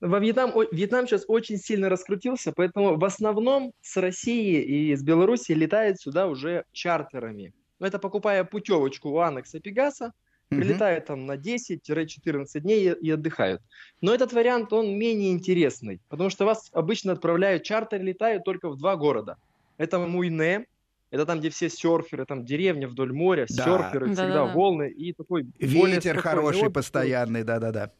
Во 0.00 0.18
Вьетнам, 0.18 0.52
Вьетнам 0.72 1.06
сейчас 1.06 1.24
очень 1.28 1.58
сильно 1.58 1.90
раскрутился, 1.90 2.52
поэтому 2.56 2.96
в 2.96 3.04
основном 3.04 3.72
с 3.82 3.96
России 3.98 4.62
и 4.62 4.96
с 4.96 5.02
Беларуси 5.02 5.52
летают 5.52 6.00
сюда 6.00 6.26
уже 6.26 6.64
чартерами. 6.72 7.52
Но 7.80 7.86
это 7.86 7.98
покупая 7.98 8.44
путевочку 8.44 9.08
у 9.10 9.18
Анекса 9.18 9.58
Пегаса, 9.58 10.12
прилетают 10.50 11.06
там 11.06 11.26
на 11.26 11.36
10-14 11.36 12.60
дней 12.60 12.92
и, 12.92 13.10
отдыхают. 13.10 13.62
Но 14.00 14.12
этот 14.12 14.32
вариант, 14.32 14.72
он 14.72 14.98
менее 14.98 15.32
интересный, 15.32 16.00
потому 16.08 16.30
что 16.30 16.44
вас 16.44 16.70
обычно 16.72 17.12
отправляют, 17.12 17.62
чартеры 17.62 18.02
летают 18.02 18.44
только 18.44 18.68
в 18.68 18.76
два 18.76 18.96
города. 18.96 19.36
Это 19.78 19.98
Муйне, 19.98 20.66
это 21.10 21.24
там, 21.24 21.40
где 21.40 21.50
все 21.50 21.70
серферы, 21.70 22.26
там 22.26 22.44
деревня 22.44 22.88
вдоль 22.88 23.12
моря, 23.12 23.46
да. 23.48 23.64
серферы, 23.64 24.08
да, 24.08 24.12
всегда 24.12 24.46
да, 24.46 24.52
волны 24.52 24.90
и 24.90 25.12
такой... 25.12 25.46
Ветер 25.58 26.20
хороший, 26.20 26.62
отдых. 26.62 26.74
постоянный, 26.74 27.44
да-да-да. 27.44 27.92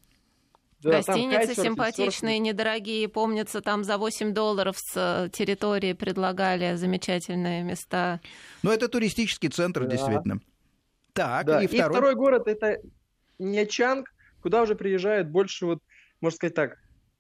Да, 0.83 0.93
Гостиницы 0.93 1.55
симпатичные, 1.55 2.39
недорогие. 2.39 3.07
Помнится, 3.09 3.61
там 3.61 3.85
за 3.85 3.99
8 3.99 4.33
долларов 4.33 4.77
с 4.79 4.97
э, 4.97 5.29
территории 5.31 5.93
предлагали 5.93 6.75
замечательные 6.77 7.63
места. 7.63 8.21
Ну, 8.63 8.71
это 8.71 8.89
туристический 8.89 9.51
центр, 9.51 9.83
да. 9.83 9.91
действительно. 9.91 10.41
Так, 11.13 11.47
да. 11.47 11.63
и, 11.63 11.67
второй... 11.67 11.87
и 11.87 11.91
второй 11.91 12.15
город 12.15 12.49
это 12.49 12.81
Нячанг, 13.39 14.09
куда 14.43 14.63
уже 14.63 14.75
приезжают 14.75 15.29
больше, 15.29 15.67
вот, 15.67 15.81
можно 16.21 16.37
сказать 16.37 16.55
так, 16.55 16.79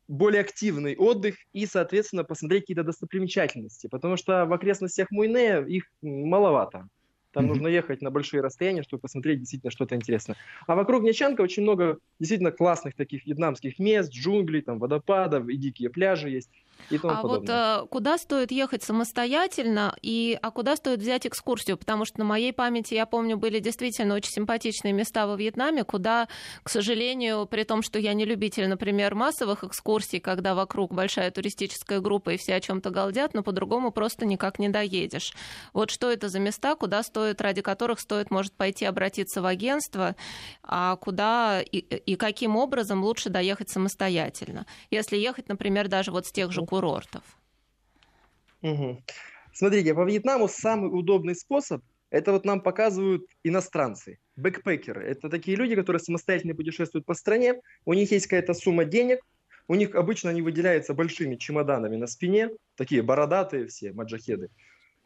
более 0.08 0.40
активный 0.40 0.96
отдых 0.96 1.36
и, 1.52 1.66
соответственно, 1.66 2.24
посмотреть 2.24 2.62
какие-то 2.62 2.82
достопримечательности. 2.82 3.88
Потому 3.88 4.16
что 4.16 4.46
в 4.46 4.52
окрестностях 4.52 5.10
Муйне 5.10 5.62
их 5.66 5.84
маловато. 6.02 6.88
Там 7.32 7.44
mm-hmm. 7.44 7.48
нужно 7.48 7.68
ехать 7.68 8.02
на 8.02 8.10
большие 8.10 8.42
расстояния, 8.42 8.82
чтобы 8.82 9.02
посмотреть 9.02 9.40
действительно 9.40 9.70
что-то 9.70 9.94
интересное. 9.94 10.36
А 10.66 10.74
вокруг 10.74 11.02
Нячанка 11.02 11.42
очень 11.42 11.62
много 11.62 11.98
действительно 12.18 12.50
классных 12.50 12.94
таких 12.94 13.26
вьетнамских 13.26 13.78
мест, 13.78 14.12
джунглей, 14.12 14.62
там 14.62 14.78
водопадов 14.78 15.48
и 15.48 15.56
дикие 15.56 15.90
пляжи 15.90 16.28
есть 16.30 16.50
и 16.88 16.98
тому 16.98 17.12
а 17.12 17.22
подобное. 17.22 17.40
вот 17.40 17.84
э, 17.84 17.86
куда 17.88 18.18
стоит 18.18 18.50
ехать 18.50 18.82
самостоятельно, 18.82 19.94
и, 20.02 20.38
а 20.40 20.50
куда 20.50 20.76
стоит 20.76 21.00
взять 21.00 21.26
экскурсию? 21.26 21.76
Потому 21.76 22.04
что 22.04 22.20
на 22.20 22.24
моей 22.24 22.52
памяти, 22.52 22.94
я 22.94 23.06
помню, 23.06 23.36
были 23.36 23.58
действительно 23.58 24.14
очень 24.14 24.32
симпатичные 24.32 24.92
места 24.92 25.26
во 25.26 25.36
Вьетнаме, 25.36 25.84
куда, 25.84 26.28
к 26.62 26.68
сожалению, 26.68 27.46
при 27.46 27.64
том, 27.64 27.82
что 27.82 27.98
я 27.98 28.14
не 28.14 28.24
любитель, 28.24 28.68
например, 28.68 29.14
массовых 29.14 29.64
экскурсий, 29.64 30.20
когда 30.20 30.54
вокруг 30.54 30.92
большая 30.92 31.30
туристическая 31.30 32.00
группа 32.00 32.30
и 32.30 32.36
все 32.36 32.54
о 32.54 32.60
чем 32.60 32.80
то 32.80 32.90
галдят, 32.90 33.34
но 33.34 33.42
по-другому 33.42 33.92
просто 33.92 34.26
никак 34.26 34.58
не 34.58 34.68
доедешь. 34.68 35.34
Вот 35.72 35.90
что 35.90 36.10
это 36.10 36.28
за 36.28 36.38
места, 36.38 36.74
куда 36.74 37.02
стоит, 37.02 37.19
ради 37.38 37.62
которых 37.62 38.00
стоит, 38.00 38.30
может, 38.30 38.52
пойти 38.52 38.84
обратиться 38.84 39.42
в 39.42 39.46
агентство, 39.46 40.16
а 40.62 40.96
куда 40.96 41.62
и, 41.62 41.78
и 41.78 42.16
каким 42.16 42.56
образом 42.56 43.02
лучше 43.02 43.30
доехать 43.30 43.70
самостоятельно? 43.70 44.66
Если 44.90 45.16
ехать, 45.16 45.48
например, 45.48 45.88
даже 45.88 46.10
вот 46.10 46.26
с 46.26 46.32
тех 46.32 46.52
же 46.52 46.64
курортов. 46.64 47.22
Угу. 48.62 49.02
Смотрите, 49.52 49.94
по 49.94 50.04
Вьетнаму 50.04 50.48
самый 50.48 50.86
удобный 50.86 51.34
способ 51.34 51.82
это 52.10 52.32
вот 52.32 52.44
нам 52.44 52.60
показывают 52.60 53.24
иностранцы, 53.44 54.18
бэкпекеры. 54.36 55.04
Это 55.04 55.28
такие 55.28 55.56
люди, 55.56 55.76
которые 55.76 56.00
самостоятельно 56.00 56.54
путешествуют 56.54 57.06
по 57.06 57.14
стране, 57.14 57.60
у 57.84 57.94
них 57.94 58.10
есть 58.10 58.26
какая-то 58.26 58.52
сумма 58.54 58.84
денег, 58.84 59.20
у 59.68 59.76
них 59.76 59.94
обычно 59.94 60.30
они 60.30 60.42
выделяются 60.42 60.92
большими 60.92 61.36
чемоданами 61.36 61.96
на 61.96 62.08
спине, 62.08 62.50
такие 62.76 63.02
бородатые 63.02 63.68
все, 63.68 63.92
маджахеды. 63.92 64.46
А, 64.46 64.50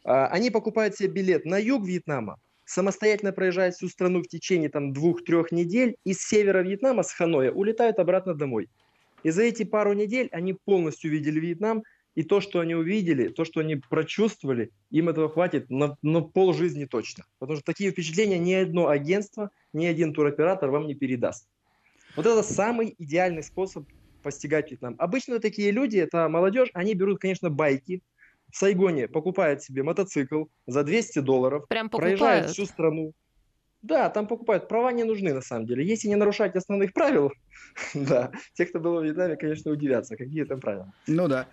они 0.05 0.51
покупают 0.51 0.95
себе 0.95 1.09
билет 1.09 1.45
на 1.45 1.59
юг 1.59 1.85
Вьетнама, 1.85 2.39
самостоятельно 2.65 3.33
проезжают 3.33 3.75
всю 3.75 3.89
страну 3.89 4.23
в 4.23 4.29
течение 4.29 4.69
там 4.69 4.93
двух-трех 4.93 5.53
недель, 5.53 5.97
и 6.05 6.15
с 6.15 6.21
севера 6.21 6.63
Вьетнама, 6.63 7.03
с 7.03 7.13
Ханоя, 7.13 7.51
улетают 7.51 7.99
обратно 7.99 8.35
домой. 8.35 8.69
И 9.23 9.31
за 9.31 9.43
эти 9.43 9.65
пару 9.65 9.93
недель 9.95 10.29
они 10.33 10.55
полностью 10.65 11.11
видели 11.11 11.41
Вьетнам, 11.41 11.83
и 12.15 12.23
то, 12.23 12.41
что 12.41 12.61
они 12.61 12.75
увидели, 12.75 13.29
то, 13.29 13.45
что 13.45 13.61
они 13.61 13.77
прочувствовали, 13.77 14.71
им 14.91 15.09
этого 15.09 15.29
хватит 15.29 15.69
на, 15.69 15.97
на 16.03 16.21
пол 16.21 16.53
жизни 16.53 16.85
точно. 16.85 17.25
Потому 17.39 17.57
что 17.57 17.65
такие 17.65 17.91
впечатления 17.91 18.39
ни 18.39 18.53
одно 18.53 18.89
агентство, 18.89 19.51
ни 19.73 19.85
один 19.85 20.15
туроператор 20.15 20.71
вам 20.71 20.87
не 20.87 20.95
передаст. 20.95 21.49
Вот 22.15 22.27
это 22.27 22.43
самый 22.45 22.95
идеальный 22.99 23.43
способ 23.43 23.89
постигать 24.23 24.71
Вьетнам. 24.71 24.95
Обычно 24.99 25.41
такие 25.41 25.73
люди, 25.73 25.99
это 25.99 26.29
молодежь, 26.29 26.71
они 26.73 26.95
берут, 26.95 27.21
конечно, 27.21 27.51
байки. 27.51 28.01
В 28.55 28.57
Сайгоне 28.57 29.09
покупают 29.09 29.65
себе 29.65 29.83
мотоцикл 29.83 30.45
за 30.69 30.85
200 30.85 31.19
долларов, 31.19 31.67
Прям 31.67 31.91
покупают. 31.91 32.21
проезжают 32.21 32.51
всю 32.53 32.67
страну. 32.67 33.13
Да, 33.83 34.09
там 34.11 34.29
покупают. 34.29 34.69
Права 34.69 34.93
не 34.93 35.03
нужны 35.03 35.35
на 35.35 35.41
самом 35.41 35.67
деле. 35.67 35.85
Если 35.85 36.07
не 36.07 36.15
нарушать 36.15 36.55
основных 36.55 36.93
правил, 36.93 37.33
да, 37.95 38.31
те, 38.53 38.67
кто 38.67 38.79
был 38.79 39.01
в 39.01 39.05
Вьетнаме, 39.05 39.35
конечно, 39.35 39.73
удивятся, 39.73 40.17
какие 40.17 40.45
там 40.45 40.61
правила. 40.61 40.93
Ну 41.09 41.27
да. 41.27 41.49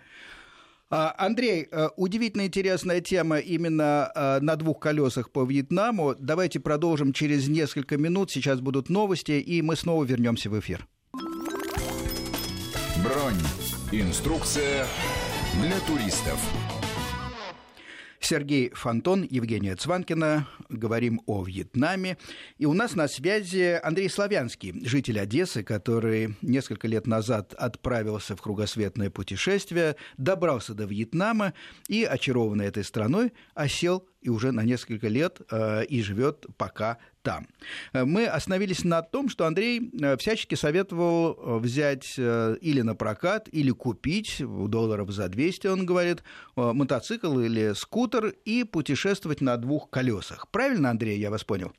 А, 0.90 1.12
Андрей, 1.18 1.66
э, 1.72 1.88
удивительно 1.96 2.46
интересная 2.46 3.00
тема 3.00 3.40
именно 3.40 4.12
э, 4.14 4.38
на 4.40 4.54
двух 4.54 4.78
колесах 4.78 5.32
по 5.32 5.44
Вьетнаму. 5.44 6.14
Давайте 6.20 6.60
продолжим 6.60 7.12
через 7.12 7.48
несколько 7.48 7.96
минут. 7.96 8.30
Сейчас 8.30 8.60
будут 8.60 8.90
новости, 8.90 9.32
и 9.32 9.60
мы 9.60 9.74
снова 9.74 10.04
вернемся 10.04 10.50
в 10.50 10.60
эфир. 10.60 10.86
Бронь. 13.02 13.42
Инструкция 13.90 14.86
для 15.60 15.80
туристов. 15.80 16.38
Сергей 18.32 18.70
Фонтон, 18.70 19.28
Евгения 19.28 19.76
Цванкина. 19.76 20.48
Говорим 20.70 21.20
о 21.26 21.44
Вьетнаме. 21.44 22.16
И 22.56 22.64
у 22.64 22.72
нас 22.72 22.94
на 22.94 23.06
связи 23.06 23.78
Андрей 23.82 24.08
Славянский, 24.08 24.72
житель 24.86 25.20
Одессы, 25.20 25.62
который 25.62 26.34
несколько 26.40 26.88
лет 26.88 27.06
назад 27.06 27.52
отправился 27.52 28.34
в 28.34 28.40
кругосветное 28.40 29.10
путешествие, 29.10 29.96
добрался 30.16 30.72
до 30.72 30.84
Вьетнама 30.84 31.52
и, 31.88 32.04
очарованный 32.04 32.64
этой 32.64 32.84
страной, 32.84 33.34
осел 33.54 34.08
и 34.22 34.28
уже 34.28 34.52
на 34.52 34.62
несколько 34.62 35.08
лет 35.08 35.40
э, 35.50 35.84
и 35.84 36.02
живет 36.02 36.46
пока 36.56 36.98
там. 37.22 37.46
Мы 37.92 38.26
остановились 38.26 38.84
на 38.84 39.02
том, 39.02 39.28
что 39.28 39.46
Андрей 39.46 39.90
э, 40.00 40.16
всячески 40.16 40.54
советовал 40.54 41.32
э, 41.32 41.58
взять 41.58 42.18
или 42.18 42.80
на 42.82 42.94
прокат, 42.94 43.48
или 43.52 43.70
купить 43.70 44.36
долларов 44.40 45.10
за 45.10 45.28
200, 45.28 45.66
он 45.66 45.86
говорит, 45.86 46.22
мотоцикл 46.56 47.38
или 47.40 47.72
скутер 47.74 48.34
и 48.44 48.64
путешествовать 48.64 49.40
на 49.40 49.56
двух 49.56 49.90
колесах. 49.90 50.48
Правильно, 50.50 50.90
Андрей, 50.90 51.18
я 51.18 51.30
вас 51.30 51.44
понял? 51.44 51.72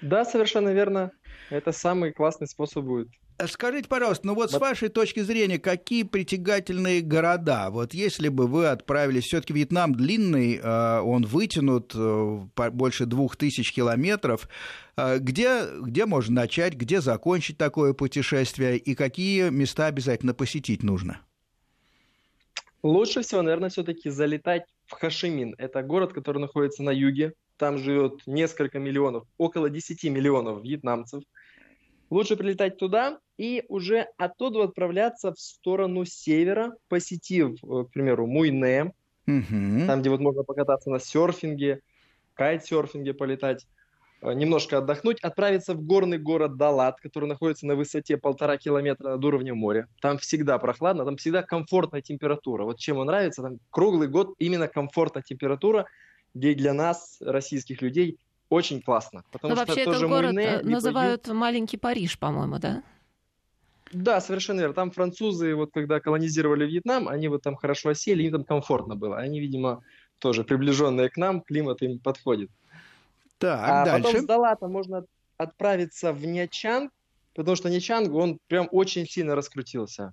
Да, 0.00 0.24
совершенно 0.24 0.70
верно. 0.70 1.10
Это 1.50 1.72
самый 1.72 2.12
классный 2.12 2.46
способ 2.46 2.84
будет. 2.84 3.08
Скажите, 3.46 3.88
пожалуйста, 3.88 4.26
ну 4.26 4.34
вот 4.34 4.50
с 4.50 4.58
вашей 4.58 4.88
точки 4.88 5.20
зрения, 5.20 5.58
какие 5.58 6.02
притягательные 6.02 7.00
города? 7.00 7.70
Вот 7.70 7.94
если 7.94 8.28
бы 8.28 8.46
вы 8.46 8.66
отправились, 8.66 9.24
все-таки 9.24 9.52
Вьетнам 9.52 9.94
длинный, 9.94 10.56
э, 10.56 11.00
он 11.00 11.24
вытянут 11.24 11.92
э, 11.94 12.40
больше 12.70 13.06
двух 13.06 13.36
тысяч 13.36 13.72
километров. 13.72 14.48
Э, 14.96 15.18
где, 15.18 15.62
где 15.80 16.06
можно 16.06 16.34
начать, 16.42 16.74
где 16.74 17.00
закончить 17.00 17.58
такое 17.58 17.92
путешествие 17.92 18.76
и 18.76 18.94
какие 18.94 19.50
места 19.50 19.86
обязательно 19.86 20.34
посетить 20.34 20.82
нужно? 20.82 21.20
Лучше 22.82 23.22
всего, 23.22 23.42
наверное, 23.42 23.70
все-таки 23.70 24.10
залетать 24.10 24.64
в 24.86 24.92
Хашимин. 24.92 25.54
Это 25.58 25.82
город, 25.82 26.12
который 26.12 26.38
находится 26.38 26.82
на 26.82 26.90
юге. 26.90 27.34
Там 27.58 27.78
живет 27.78 28.22
несколько 28.26 28.78
миллионов, 28.78 29.24
около 29.36 29.68
10 29.68 30.04
миллионов 30.04 30.62
вьетнамцев– 30.62 31.22
Лучше 32.10 32.36
прилетать 32.36 32.76
туда 32.76 33.20
и 33.38 33.64
уже 33.68 34.08
оттуда 34.18 34.64
отправляться 34.64 35.32
в 35.32 35.38
сторону 35.38 36.04
севера, 36.04 36.74
посетив, 36.88 37.62
э, 37.62 37.84
к 37.84 37.92
примеру, 37.92 38.26
Муйне, 38.26 38.92
угу. 39.26 39.86
там, 39.86 40.00
где 40.00 40.10
вот 40.10 40.20
можно 40.20 40.42
покататься 40.42 40.90
на 40.90 40.98
серфинге, 40.98 41.80
кайт-серфинге 42.34 43.14
полетать, 43.14 43.68
э, 44.22 44.32
немножко 44.32 44.78
отдохнуть, 44.78 45.20
отправиться 45.20 45.74
в 45.74 45.82
горный 45.84 46.18
город 46.18 46.56
Далат, 46.56 47.00
который 47.00 47.28
находится 47.28 47.64
на 47.66 47.76
высоте 47.76 48.16
полтора 48.16 48.56
километра 48.56 49.10
над 49.10 49.24
уровнем 49.24 49.58
моря. 49.58 49.86
Там 50.02 50.18
всегда 50.18 50.58
прохладно, 50.58 51.04
там 51.04 51.16
всегда 51.16 51.44
комфортная 51.44 52.02
температура. 52.02 52.64
Вот 52.64 52.78
чем 52.78 52.98
он 52.98 53.06
нравится, 53.06 53.42
там 53.42 53.58
круглый 53.70 54.08
год 54.08 54.34
именно 54.38 54.66
комфортная 54.66 55.22
температура, 55.22 55.86
где 56.34 56.54
для 56.54 56.74
нас, 56.74 57.18
российских 57.20 57.82
людей, 57.82 58.18
очень 58.50 58.82
классно. 58.82 59.24
Потому 59.30 59.54
Но 59.54 59.56
что 59.56 59.66
вообще 59.66 59.82
этот 59.82 60.08
город 60.08 60.32
Муйне, 60.32 60.48
э, 60.48 60.62
называют 60.62 61.26
Липа, 61.26 61.34
маленький 61.34 61.76
Париж, 61.78 62.18
по-моему, 62.18 62.58
да? 62.58 62.82
Да, 63.92 64.20
совершенно 64.20 64.60
верно. 64.60 64.74
Там 64.74 64.90
французы, 64.90 65.54
вот 65.54 65.70
когда 65.72 66.00
колонизировали 66.00 66.66
Вьетнам, 66.66 67.08
они 67.08 67.28
вот 67.28 67.42
там 67.42 67.56
хорошо 67.56 67.90
осели, 67.90 68.24
им 68.24 68.32
там 68.32 68.44
комфортно 68.44 68.96
было. 68.96 69.16
Они, 69.16 69.40
видимо, 69.40 69.82
тоже 70.18 70.44
приближенные 70.44 71.08
к 71.08 71.16
нам, 71.16 71.40
климат 71.40 71.82
им 71.82 71.98
подходит. 71.98 72.50
Так, 73.38 73.60
а 73.62 73.84
дальше. 73.84 74.06
потом 74.06 74.20
с 74.20 74.24
Далата 74.26 74.68
можно 74.68 75.04
отправиться 75.38 76.12
в 76.12 76.26
Нячанг, 76.26 76.92
потому 77.34 77.56
что 77.56 77.70
Нячанг, 77.70 78.12
он 78.12 78.38
прям 78.48 78.68
очень 78.70 79.06
сильно 79.06 79.34
раскрутился. 79.34 80.12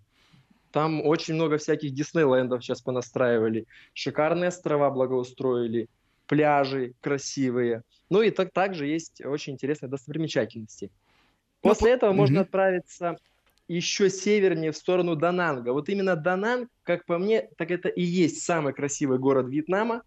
Там 0.72 1.06
очень 1.06 1.34
много 1.34 1.58
всяких 1.58 1.94
Диснейлендов 1.94 2.64
сейчас 2.64 2.82
понастраивали. 2.82 3.66
Шикарные 3.94 4.50
острова 4.50 4.90
благоустроили, 4.90 5.90
пляжи 6.28 6.94
красивые. 7.02 7.84
Ну 8.10 8.22
и 8.22 8.30
так, 8.30 8.52
также 8.52 8.86
есть 8.86 9.24
очень 9.26 9.54
интересные 9.54 9.90
достопримечательности. 9.90 10.92
Ну, 11.64 11.70
После 11.70 11.90
ну, 11.90 11.96
этого 11.96 12.10
угу. 12.12 12.18
можно 12.18 12.42
отправиться 12.42 13.18
еще 13.68 14.10
севернее 14.10 14.72
в 14.72 14.78
сторону 14.78 15.16
Дананга. 15.16 15.74
Вот 15.74 15.90
именно 15.90 16.16
Дананг, 16.16 16.70
как 16.84 17.06
по 17.06 17.18
мне, 17.18 17.50
так 17.58 17.72
это 17.72 17.90
и 17.90 18.02
есть 18.02 18.44
самый 18.44 18.74
красивый 18.74 19.20
город 19.20 19.50
Вьетнама. 19.50 20.04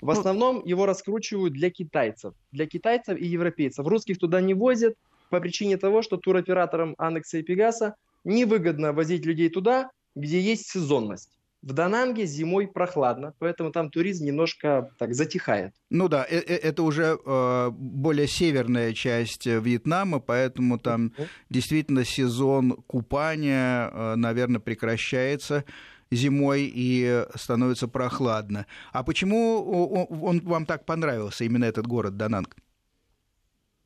В 0.00 0.06
ну, 0.06 0.12
основном 0.12 0.64
его 0.64 0.86
раскручивают 0.86 1.54
для 1.54 1.70
китайцев. 1.70 2.34
Для 2.52 2.66
китайцев 2.66 3.18
и 3.18 3.26
европейцев. 3.26 3.86
Русских 3.86 4.18
туда 4.18 4.40
не 4.40 4.54
возят 4.54 4.94
по 5.30 5.40
причине 5.40 5.78
того, 5.78 6.02
что 6.02 6.16
туроператорам 6.16 6.94
Анекса 6.98 7.38
и 7.38 7.42
Пегаса 7.42 7.96
невыгодно 8.24 8.92
возить 8.92 9.24
людей 9.24 9.48
туда, 9.48 9.90
где 10.14 10.40
есть 10.40 10.68
сезонность. 10.68 11.35
В 11.66 11.72
Дананге 11.72 12.26
зимой 12.26 12.68
прохладно, 12.68 13.34
поэтому 13.40 13.72
там 13.72 13.90
туризм 13.90 14.24
немножко 14.24 14.88
так 15.00 15.14
затихает. 15.14 15.74
Ну 15.90 16.06
да, 16.06 16.24
э, 16.30 16.36
э, 16.36 16.54
это 16.58 16.84
уже 16.84 17.18
э, 17.18 17.70
более 17.72 18.28
северная 18.28 18.92
часть 18.92 19.46
Вьетнама, 19.46 20.20
поэтому 20.20 20.78
там 20.78 21.06
mm-hmm. 21.06 21.26
действительно 21.50 22.04
сезон 22.04 22.84
купания, 22.86 24.14
наверное, 24.14 24.60
прекращается 24.60 25.64
зимой 26.12 26.70
и 26.72 27.24
становится 27.34 27.88
прохладно. 27.88 28.66
А 28.92 29.02
почему 29.02 30.08
он 30.22 30.40
вам 30.42 30.66
так 30.66 30.86
понравился, 30.86 31.42
именно 31.42 31.64
этот 31.64 31.88
город 31.88 32.16
Дананг? 32.16 32.54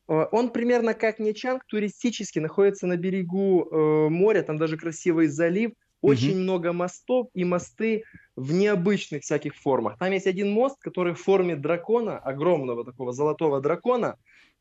Он 0.05 0.51
примерно 0.51 0.93
как 0.93 1.17
Нечанг, 1.17 1.65
туристически 1.65 2.37
находится 2.37 2.85
на 2.85 2.95
берегу 2.95 3.67
моря, 4.11 4.43
там 4.43 4.57
даже 4.57 4.77
красивый 4.77 5.29
залив, 5.29 5.71
очень 6.01 6.31
угу. 6.31 6.39
много 6.39 6.73
мостов 6.73 7.29
и 7.33 7.43
мосты 7.43 8.03
в 8.35 8.53
необычных 8.53 9.23
всяких 9.23 9.55
формах. 9.55 9.97
Там 9.97 10.11
есть 10.11 10.27
один 10.27 10.51
мост, 10.51 10.77
который 10.79 11.13
в 11.13 11.21
форме 11.21 11.55
дракона, 11.55 12.17
огромного 12.17 12.83
такого 12.83 13.13
золотого 13.13 13.61
дракона, 13.61 14.17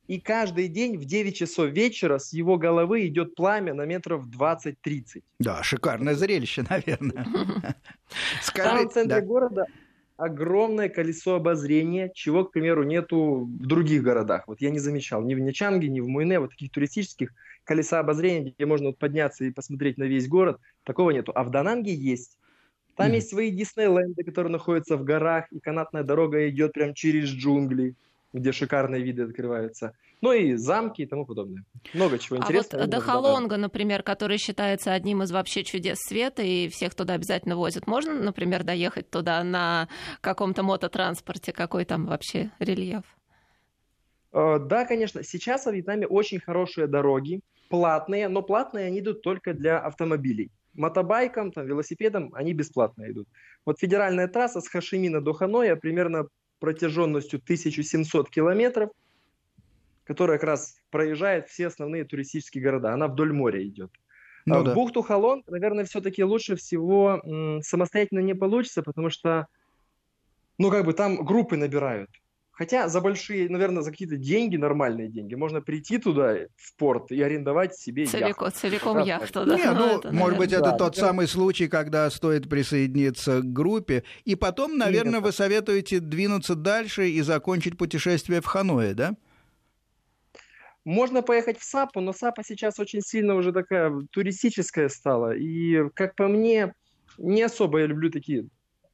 и 0.07 0.21
каждый 0.21 0.67
день 0.69 0.99
в 0.99 1.05
9 1.05 1.37
часов 1.37 1.71
вечера 1.71 2.19
с 2.19 2.33
его 2.33 2.59
головы 2.59 3.07
идет 3.07 3.37
пламя 3.37 3.75
на 3.75 3.87
метров 3.87 4.27
20-30. 4.27 4.75
Да, 5.39 5.63
шикарное 5.63 6.15
зрелище, 6.15 6.65
наверное. 6.71 7.25
Там 8.55 8.89
в 8.89 8.93
центре 8.93 9.21
города 9.21 9.67
огромное 10.21 10.91
колесо 10.91 11.37
обозрения, 11.37 12.11
чего, 12.15 12.45
к 12.45 12.53
примеру, 12.53 12.83
нету 12.83 13.47
в 13.47 13.67
других 13.67 14.03
городах. 14.03 14.47
Вот 14.47 14.61
я 14.61 14.71
не 14.71 14.79
замечал 14.79 15.23
ни 15.23 15.35
в 15.35 15.41
Нячанге, 15.41 15.89
ни 15.89 16.01
в 16.01 16.09
Муйне, 16.09 16.39
вот 16.39 16.51
таких 16.51 16.71
туристических 16.71 17.33
колеса 17.65 18.01
обозрения, 18.01 18.53
где 18.57 18.67
можно 18.67 18.89
вот 18.89 18.99
подняться 18.99 19.45
и 19.45 19.51
посмотреть 19.51 19.97
на 19.97 20.05
весь 20.05 20.29
город, 20.29 20.61
такого 20.85 21.11
нету. 21.11 21.33
А 21.35 21.43
в 21.43 21.51
Дананге 21.51 21.95
есть. 21.95 22.37
Там 22.97 23.13
mm. 23.13 23.15
есть 23.15 23.31
свои 23.31 23.51
Диснейленды, 23.51 24.23
которые 24.23 24.53
находятся 24.53 24.99
в 24.99 25.05
горах, 25.05 25.51
и 25.53 25.59
канатная 25.59 26.03
дорога 26.03 26.47
идет 26.51 26.75
прям 26.75 26.93
через 26.93 27.29
джунгли, 27.31 27.95
где 28.33 28.53
шикарные 28.53 29.03
виды 29.03 29.23
открываются. 29.23 29.95
Ну 30.21 30.33
и 30.33 30.55
замки 30.55 31.03
и 31.03 31.07
тому 31.07 31.25
подобное. 31.25 31.65
Много 31.95 32.19
чего 32.19 32.37
интересного. 32.37 32.85
А 32.85 32.87
вот 32.87 32.91
Дахалонга, 32.91 33.57
например, 33.57 34.03
который 34.03 34.39
считается 34.39 34.93
одним 34.93 35.23
из 35.23 35.33
вообще 35.33 35.65
чудес 35.65 35.99
света, 36.01 36.43
и 36.43 36.69
всех 36.69 36.95
туда 36.95 37.15
обязательно 37.15 37.57
возят. 37.57 37.87
Можно, 37.87 38.15
например, 38.15 38.63
доехать 38.63 39.11
туда 39.11 39.43
на 39.43 39.89
каком-то 40.21 40.63
мототранспорте? 40.63 41.53
Какой 41.53 41.85
там 41.85 42.07
вообще 42.07 42.51
рельеф? 42.59 43.05
Э, 44.33 44.59
да, 44.59 44.85
конечно. 44.85 45.23
Сейчас 45.23 45.67
во 45.67 45.73
Вьетнаме 45.73 46.07
очень 46.07 46.39
хорошие 46.39 46.87
дороги, 46.87 47.41
платные, 47.69 48.29
но 48.29 48.43
платные 48.43 48.87
они 48.87 49.01
идут 49.01 49.23
только 49.23 49.55
для 49.55 49.79
автомобилей. 49.79 50.51
Мотобайкам, 50.75 51.51
там, 51.51 51.67
велосипедам 51.67 52.31
они 52.35 52.53
бесплатно 52.53 53.11
идут. 53.11 53.27
Вот 53.67 53.79
федеральная 53.81 54.29
трасса 54.29 54.61
с 54.61 54.69
Хашимина 54.69 55.21
до 55.21 55.33
Ханоя 55.33 55.77
примерно 55.77 56.29
протяженностью 56.61 57.41
1700 57.41 58.31
километров, 58.31 58.91
которая 60.05 60.39
как 60.39 60.47
раз 60.47 60.77
проезжает 60.91 61.49
все 61.49 61.67
основные 61.67 62.05
туристические 62.05 62.63
города. 62.63 62.93
Она 62.93 63.09
вдоль 63.09 63.33
моря 63.33 63.67
идет. 63.67 63.91
Ну, 64.47 64.61
а 64.61 64.63
да. 64.63 64.73
В 64.73 64.75
бухту 64.75 65.03
Халон, 65.03 65.43
наверное, 65.47 65.85
все-таки 65.85 66.23
лучше 66.25 66.57
всего 66.57 67.21
м, 67.25 67.63
самостоятельно 67.63 68.21
не 68.21 68.35
получится, 68.35 68.83
потому 68.83 69.11
что, 69.11 69.47
ну, 70.59 70.71
как 70.71 70.85
бы 70.85 70.93
там 70.93 71.25
группы 71.25 71.57
набирают. 71.57 72.11
Хотя 72.61 72.91
за 72.91 73.01
большие, 73.01 73.49
наверное, 73.49 73.83
за 73.83 73.91
какие-то 73.91 74.19
деньги, 74.19 74.59
нормальные 74.59 75.09
деньги, 75.09 75.35
можно 75.35 75.63
прийти 75.63 75.97
туда, 75.97 76.41
в 76.57 76.77
порт, 76.77 77.11
и 77.11 77.23
арендовать 77.23 77.75
себе 77.75 78.05
целиком, 78.05 78.29
яхту. 78.29 78.61
Целиком 78.61 78.99
яхту, 79.03 79.47
да. 79.47 79.57
Не, 79.57 79.73
ну, 79.73 79.87
это, 79.99 80.13
может 80.13 80.37
быть, 80.39 80.53
это 80.53 80.65
да, 80.65 80.77
тот 80.77 80.95
да. 80.95 81.01
самый 81.01 81.27
случай, 81.27 81.69
когда 81.69 82.11
стоит 82.11 82.51
присоединиться 82.51 83.41
к 83.41 83.51
группе. 83.51 84.05
И 84.27 84.35
потом, 84.35 84.77
наверное, 84.77 85.13
Именно. 85.13 85.21
вы 85.21 85.33
советуете 85.33 86.01
двинуться 86.01 86.55
дальше 86.55 87.09
и 87.09 87.23
закончить 87.23 87.79
путешествие 87.79 88.43
в 88.43 88.45
Ханое, 88.45 88.93
да? 88.93 89.15
Можно 90.85 91.23
поехать 91.23 91.59
в 91.59 91.65
Сапу, 91.65 92.03
но 92.03 92.13
Сапа 92.13 92.43
сейчас 92.45 92.79
очень 92.79 93.01
сильно 93.01 93.37
уже 93.37 93.55
такая 93.55 93.91
туристическая 94.11 94.91
стала. 94.91 95.35
И, 95.35 95.89
как 95.95 96.15
по 96.15 96.29
мне, 96.29 96.75
не 97.17 97.41
особо 97.41 97.79
я 97.79 97.87
люблю 97.87 98.11
такие 98.11 98.51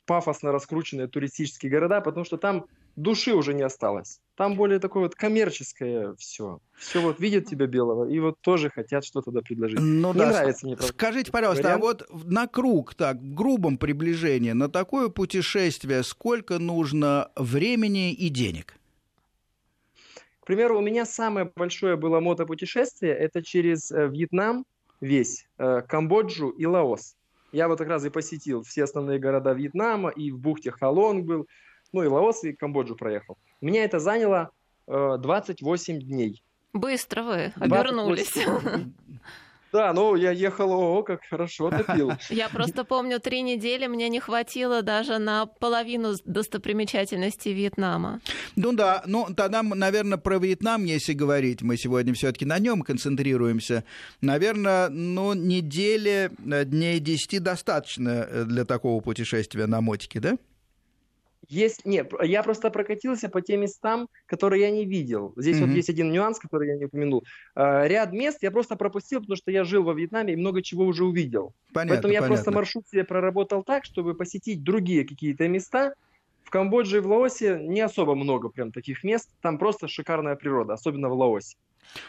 пафосно 0.07 0.53
раскрученные 0.53 1.09
туристические 1.09 1.71
города, 1.71 2.01
потому 2.01 2.25
что 2.25 2.37
там 2.37 2.67
души 2.97 3.35
уже 3.35 3.55
не 3.55 3.63
осталось. 3.63 4.21
Там 4.37 4.55
более 4.55 4.79
такое 4.79 5.05
вот 5.05 5.15
коммерческое 5.15 6.15
все. 6.15 6.61
Все 6.77 7.01
вот 7.01 7.21
видят 7.21 7.47
тебя 7.47 7.67
белого 7.67 8.09
и 8.09 8.19
вот 8.21 8.41
тоже 8.41 8.71
хотят 8.71 9.05
что-то 9.05 9.27
туда 9.27 9.41
предложить. 9.43 9.79
Ну, 9.81 10.13
не 10.13 10.19
да. 10.21 10.31
нравится 10.31 10.67
мне. 10.67 10.77
Скажите, 10.79 11.31
пожалуйста, 11.31 11.75
а 11.75 11.79
вариант. 11.79 12.03
а 12.03 12.15
вот 12.15 12.25
на 12.25 12.47
круг, 12.47 12.95
так, 12.95 13.17
в 13.17 13.35
грубом 13.35 13.79
приближении, 13.79 14.53
на 14.53 14.69
такое 14.69 15.09
путешествие 15.09 16.03
сколько 16.03 16.59
нужно 16.59 17.31
времени 17.37 18.13
и 18.13 18.29
денег? 18.29 18.77
К 20.41 20.47
примеру, 20.47 20.79
у 20.79 20.81
меня 20.81 21.05
самое 21.05 21.51
большое 21.57 21.97
было 21.97 22.21
мотопутешествие, 22.21 23.13
это 23.13 23.43
через 23.43 23.91
э, 23.91 24.07
Вьетнам 24.07 24.65
весь, 25.01 25.49
э, 25.59 25.83
Камбоджу 25.89 26.51
и 26.51 26.67
Лаос. 26.67 27.17
Я 27.57 27.69
вот 27.69 27.79
как 27.79 27.89
раз 27.89 28.05
и 28.05 28.11
посетил 28.11 28.63
все 28.65 28.85
основные 28.85 29.19
города 29.19 29.55
Вьетнама, 29.55 30.11
и 30.11 30.31
в 30.31 30.39
бухте 30.39 30.71
Халонг 30.71 31.25
был, 31.25 31.49
ну 31.91 32.03
и 32.03 32.07
Лаос, 32.07 32.45
и 32.45 32.53
Камбоджу 32.53 32.97
проехал. 32.97 33.39
Меня 33.63 33.83
это 33.85 33.99
заняло 33.99 34.51
э, 34.87 35.17
28 35.19 36.01
дней. 36.01 36.45
Быстро 36.75 37.23
вы 37.23 37.55
обернулись. 37.59 38.35
Да, 39.73 39.93
ну 39.93 40.15
я 40.15 40.31
ехал, 40.31 40.73
о, 40.73 41.03
как 41.03 41.25
хорошо 41.25 41.71
топил. 41.71 42.13
Я 42.31 42.49
просто 42.49 42.85
помню, 42.85 43.21
три 43.21 43.43
недели 43.43 43.87
мне 43.87 44.09
не 44.09 44.21
хватило 44.21 44.83
даже 44.83 45.19
на 45.19 45.47
половину 45.47 46.15
достопримечательностей 46.25 47.53
Вьетнама. 47.53 48.21
Ну 48.55 48.73
да, 48.73 49.03
ну 49.07 49.27
тогда, 49.37 49.63
наверное, 49.63 50.19
про 50.19 50.39
Вьетнам, 50.39 50.85
если 50.85 51.13
говорить, 51.13 51.63
мы 51.63 51.77
сегодня 51.77 52.15
все-таки 52.15 52.45
на 52.45 52.59
нем 52.59 52.83
концентрируемся. 52.83 53.85
Наверное, 54.21 54.89
ну, 54.89 55.35
недели, 55.35 56.31
э, 56.51 56.65
дней 56.65 57.01
10 57.01 57.43
достаточно 57.43 58.27
э, 58.29 58.45
для 58.45 58.65
такого 58.65 59.01
путешествия 59.01 59.67
на 59.67 59.81
мотике, 59.81 60.21
да? 60.21 60.37
Есть, 61.49 61.85
нет, 61.85 62.13
я 62.23 62.43
просто 62.43 62.71
прокатился 62.71 63.29
по 63.29 63.41
тем 63.41 63.61
местам, 63.61 64.09
которые 64.27 64.63
я 64.63 64.71
не 64.71 64.85
видел. 64.85 65.33
Здесь 65.37 65.59
mm-hmm. 65.59 65.67
вот 65.67 65.77
есть 65.77 65.91
один 65.91 66.11
нюанс, 66.11 66.39
который 66.39 66.69
я 66.69 66.77
не 66.77 66.87
упомянул. 66.87 67.25
А, 67.55 67.87
ряд 67.87 68.13
мест 68.13 68.39
я 68.43 68.51
просто 68.51 68.77
пропустил, 68.77 69.21
потому 69.21 69.37
что 69.37 69.51
я 69.51 69.65
жил 69.65 69.85
во 69.85 69.95
Вьетнаме 69.95 70.33
и 70.33 70.37
много 70.37 70.63
чего 70.63 70.85
уже 70.85 71.05
увидел. 71.05 71.53
Понятно, 71.73 71.95
Поэтому 71.95 72.13
я 72.13 72.21
понятно. 72.21 72.35
просто 72.35 72.51
маршрут 72.53 72.89
себе 72.89 73.05
проработал 73.05 73.63
так, 73.63 73.85
чтобы 73.85 74.15
посетить 74.15 74.63
другие 74.63 75.07
какие-то 75.07 75.47
места. 75.49 75.95
В 76.43 76.51
Камбодже 76.51 76.99
и 76.99 77.01
в 77.01 77.07
Лаосе 77.09 77.59
не 77.61 77.81
особо 77.81 78.15
много 78.15 78.49
прям 78.49 78.71
таких 78.73 79.03
мест. 79.05 79.31
Там 79.41 79.59
просто 79.59 79.89
шикарная 79.89 80.37
природа, 80.37 80.75
особенно 80.75 81.09
в 81.09 81.15
Лаосе. 81.15 81.57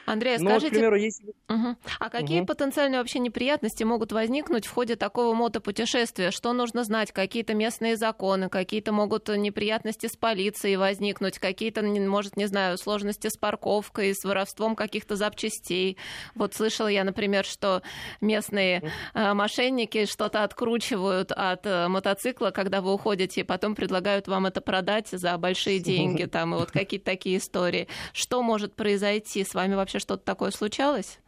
Андрей, 0.05 0.37
Но, 0.37 0.51
скажите, 0.51 0.67
к 0.67 0.73
примеру, 0.73 0.95
если... 0.95 1.33
угу. 1.49 1.75
а 1.99 2.09
какие 2.09 2.39
угу. 2.39 2.47
потенциальные 2.47 2.99
вообще 2.99 3.19
неприятности 3.19 3.83
могут 3.83 4.11
возникнуть 4.11 4.65
в 4.65 4.73
ходе 4.73 4.95
такого 4.95 5.33
мотопутешествия? 5.33 6.31
Что 6.31 6.53
нужно 6.53 6.83
знать? 6.83 7.11
Какие-то 7.11 7.53
местные 7.53 7.97
законы, 7.97 8.49
какие-то 8.49 8.91
могут 8.91 9.27
неприятности 9.29 10.07
с 10.07 10.15
полицией 10.15 10.75
возникнуть, 10.77 11.39
какие-то, 11.39 11.81
может, 11.81 12.37
не 12.37 12.45
знаю, 12.45 12.77
сложности 12.77 13.27
с 13.27 13.37
парковкой, 13.37 14.13
с 14.13 14.23
воровством 14.23 14.75
каких-то 14.75 15.15
запчастей. 15.15 15.97
Вот 16.35 16.53
слышала 16.53 16.87
я, 16.87 17.03
например, 17.03 17.45
что 17.45 17.81
местные 18.21 18.91
э, 19.13 19.33
мошенники 19.33 20.05
что-то 20.05 20.43
откручивают 20.43 21.31
от 21.31 21.65
э, 21.65 21.87
мотоцикла, 21.87 22.51
когда 22.51 22.81
вы 22.81 22.93
уходите, 22.93 23.41
и 23.41 23.43
потом 23.43 23.75
предлагают 23.75 24.27
вам 24.27 24.45
это 24.45 24.61
продать 24.61 25.09
за 25.09 25.37
большие 25.37 25.79
деньги, 25.87 26.25
там, 26.25 26.55
и 26.55 26.57
вот 26.57 26.71
какие-то 26.71 27.05
такие 27.05 27.37
истории. 27.37 27.87
Что 28.13 28.41
может 28.41 28.75
произойти 28.75 29.43
с 29.43 29.53
вами 29.53 29.66
вообще 29.75 29.99
что-то 29.99 30.23
такое 30.23 30.51
случалось? 30.51 31.19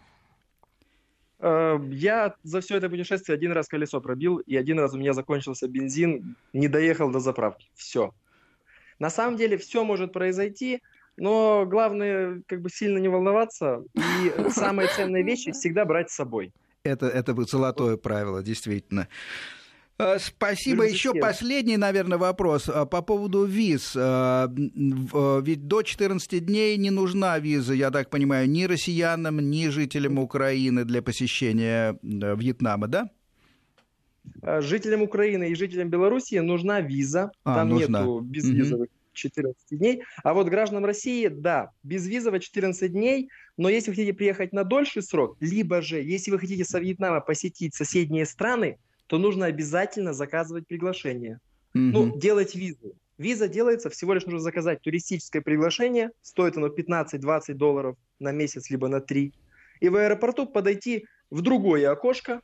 Э, 1.39 1.79
я 1.91 2.35
за 2.43 2.61
все 2.61 2.77
это 2.77 2.89
путешествие 2.89 3.35
один 3.35 3.51
раз 3.51 3.67
колесо 3.67 4.01
пробил, 4.01 4.37
и 4.37 4.55
один 4.55 4.79
раз 4.79 4.93
у 4.93 4.97
меня 4.97 5.13
закончился 5.13 5.67
бензин, 5.67 6.35
не 6.53 6.67
доехал 6.67 7.11
до 7.11 7.19
заправки. 7.19 7.69
Все. 7.75 8.13
На 8.99 9.09
самом 9.09 9.37
деле 9.37 9.57
все 9.57 9.83
может 9.83 10.11
произойти, 10.11 10.81
но 11.15 11.65
главное 11.65 12.41
как 12.47 12.61
бы 12.61 12.69
сильно 12.69 12.97
не 12.97 13.07
волноваться 13.07 13.83
и 13.93 14.49
самые 14.49 14.89
ценные 14.89 15.23
вещи 15.23 15.51
всегда 15.51 15.85
брать 15.85 16.09
с 16.11 16.15
собой. 16.15 16.51
Это, 16.83 17.07
это 17.07 17.35
золотое 17.43 17.97
правило, 17.97 18.41
действительно. 18.41 19.07
Э, 19.99 20.17
спасибо. 20.17 20.87
Еще 20.87 21.13
последний, 21.13 21.77
наверное, 21.77 22.17
вопрос 22.17 22.69
э, 22.69 22.85
по 22.85 23.01
поводу 23.01 23.43
виз. 23.43 23.93
Э, 23.95 24.47
ведь 24.49 25.67
до 25.67 25.81
14 25.81 26.45
дней 26.45 26.77
не 26.77 26.89
нужна 26.89 27.37
виза, 27.39 27.73
я 27.73 27.91
так 27.91 28.09
понимаю, 28.09 28.49
ни 28.49 28.63
россиянам, 28.63 29.39
ни 29.39 29.67
жителям 29.67 30.17
Украины 30.17 30.85
для 30.85 31.01
посещения 31.01 31.99
Вьетнама, 32.01 32.87
да? 32.87 33.09
Жителям 34.61 35.01
Украины 35.01 35.49
и 35.49 35.55
жителям 35.55 35.89
Белоруссии 35.89 36.39
нужна 36.39 36.79
виза. 36.79 37.31
А, 37.43 37.55
Там 37.55 37.69
нужна. 37.69 37.99
нету 37.99 38.19
безвизовых 38.21 38.87
угу. 38.87 38.93
14 39.13 39.77
дней. 39.77 40.03
А 40.23 40.33
вот 40.33 40.47
гражданам 40.47 40.85
России, 40.85 41.27
да, 41.27 41.71
безвизово 41.83 42.39
14 42.39 42.91
дней, 42.91 43.29
но 43.57 43.67
если 43.67 43.91
вы 43.91 43.95
хотите 43.95 44.13
приехать 44.13 44.53
на 44.53 44.63
дольший 44.63 45.01
срок, 45.01 45.35
либо 45.41 45.81
же, 45.81 46.01
если 46.01 46.31
вы 46.31 46.39
хотите 46.39 46.63
со 46.63 46.79
Вьетнама 46.79 47.19
посетить 47.19 47.75
соседние 47.75 48.25
страны, 48.25 48.77
то 49.09 49.17
нужно 49.17 49.47
обязательно 49.47 50.13
заказывать 50.13 50.67
приглашение. 50.67 51.39
Mm-hmm. 51.73 51.91
Ну, 51.91 52.17
делать 52.19 52.53
визу. 52.53 52.95
Виза 53.17 53.47
делается, 53.47 53.89
всего 53.89 54.13
лишь 54.13 54.25
нужно 54.25 54.39
заказать 54.39 54.81
туристическое 54.81 55.41
приглашение, 55.41 56.11
стоит 56.21 56.57
оно 56.57 56.67
15-20 56.67 57.53
долларов 57.53 57.97
на 58.19 58.31
месяц, 58.31 58.69
либо 58.69 58.87
на 58.87 59.01
3. 59.01 59.33
И 59.79 59.89
в 59.89 59.95
аэропорту 59.95 60.45
подойти 60.45 61.07
в 61.31 61.41
другое 61.41 61.89
окошко, 61.89 62.41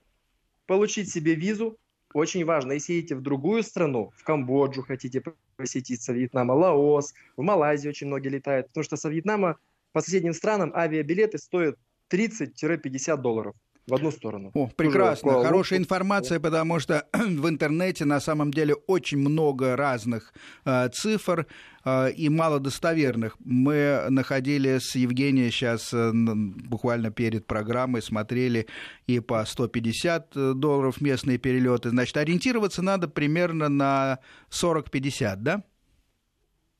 получить 0.66 1.12
себе 1.12 1.36
визу. 1.36 1.78
Очень 2.14 2.46
важно, 2.46 2.72
если 2.72 2.94
едете 2.94 3.16
в 3.16 3.22
другую 3.22 3.62
страну, 3.62 4.12
в 4.18 4.24
Камбоджу 4.24 4.82
хотите 4.82 5.22
посетить 5.58 6.02
со 6.02 6.14
Вьетнама, 6.14 6.54
Лаос, 6.54 7.14
в 7.38 7.44
Малайзию 7.44 7.92
очень 7.92 8.08
многие 8.08 8.30
летают, 8.30 8.68
потому 8.70 8.84
что 8.84 8.98
со 8.98 9.10
Вьетнама 9.10 9.58
по 9.92 10.02
соседним 10.02 10.34
странам 10.34 10.74
авиабилеты 10.74 11.38
стоят 11.38 11.78
30-50 12.10 13.18
долларов 13.18 13.56
в 13.88 13.94
одну 13.94 14.12
сторону. 14.12 14.52
О, 14.54 14.68
прекрасно, 14.68 15.38
Уже 15.38 15.48
хорошая 15.48 15.80
информация, 15.80 16.40
потому 16.40 16.80
что 16.80 17.08
в 17.14 17.48
интернете 17.48 18.06
на 18.06 18.20
самом 18.20 18.52
деле 18.52 18.74
очень 18.74 19.20
много 19.20 19.76
разных 19.76 20.34
э, 20.66 20.90
цифр 20.90 21.46
э, 21.84 22.12
и 22.12 22.30
мало 22.30 22.60
достоверных. 22.60 23.38
Мы 23.40 24.06
находили 24.10 24.80
с 24.80 24.96
Евгением 24.96 25.52
сейчас 25.52 25.94
э, 25.94 26.12
буквально 26.14 27.12
перед 27.12 27.46
программой, 27.46 28.02
смотрели 28.02 28.68
и 29.06 29.20
по 29.20 29.46
150 29.46 30.36
э, 30.36 30.54
долларов 30.56 31.00
местные 31.00 31.38
перелеты. 31.38 31.90
Значит, 31.90 32.18
ориентироваться 32.18 32.82
надо 32.82 33.08
примерно 33.08 33.70
на 33.70 34.20
40-50, 34.50 35.36
да? 35.38 35.64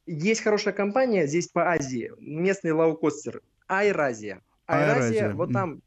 Есть 0.08 0.42
хорошая 0.42 0.74
компания 0.74 1.26
здесь 1.28 1.48
по 1.48 1.72
Азии, 1.72 2.12
местный 2.20 2.72
лоукостер, 2.72 3.42
Айразия. 3.68 4.42
Айразия, 4.68 5.34
вот 5.34 5.52
там 5.52 5.82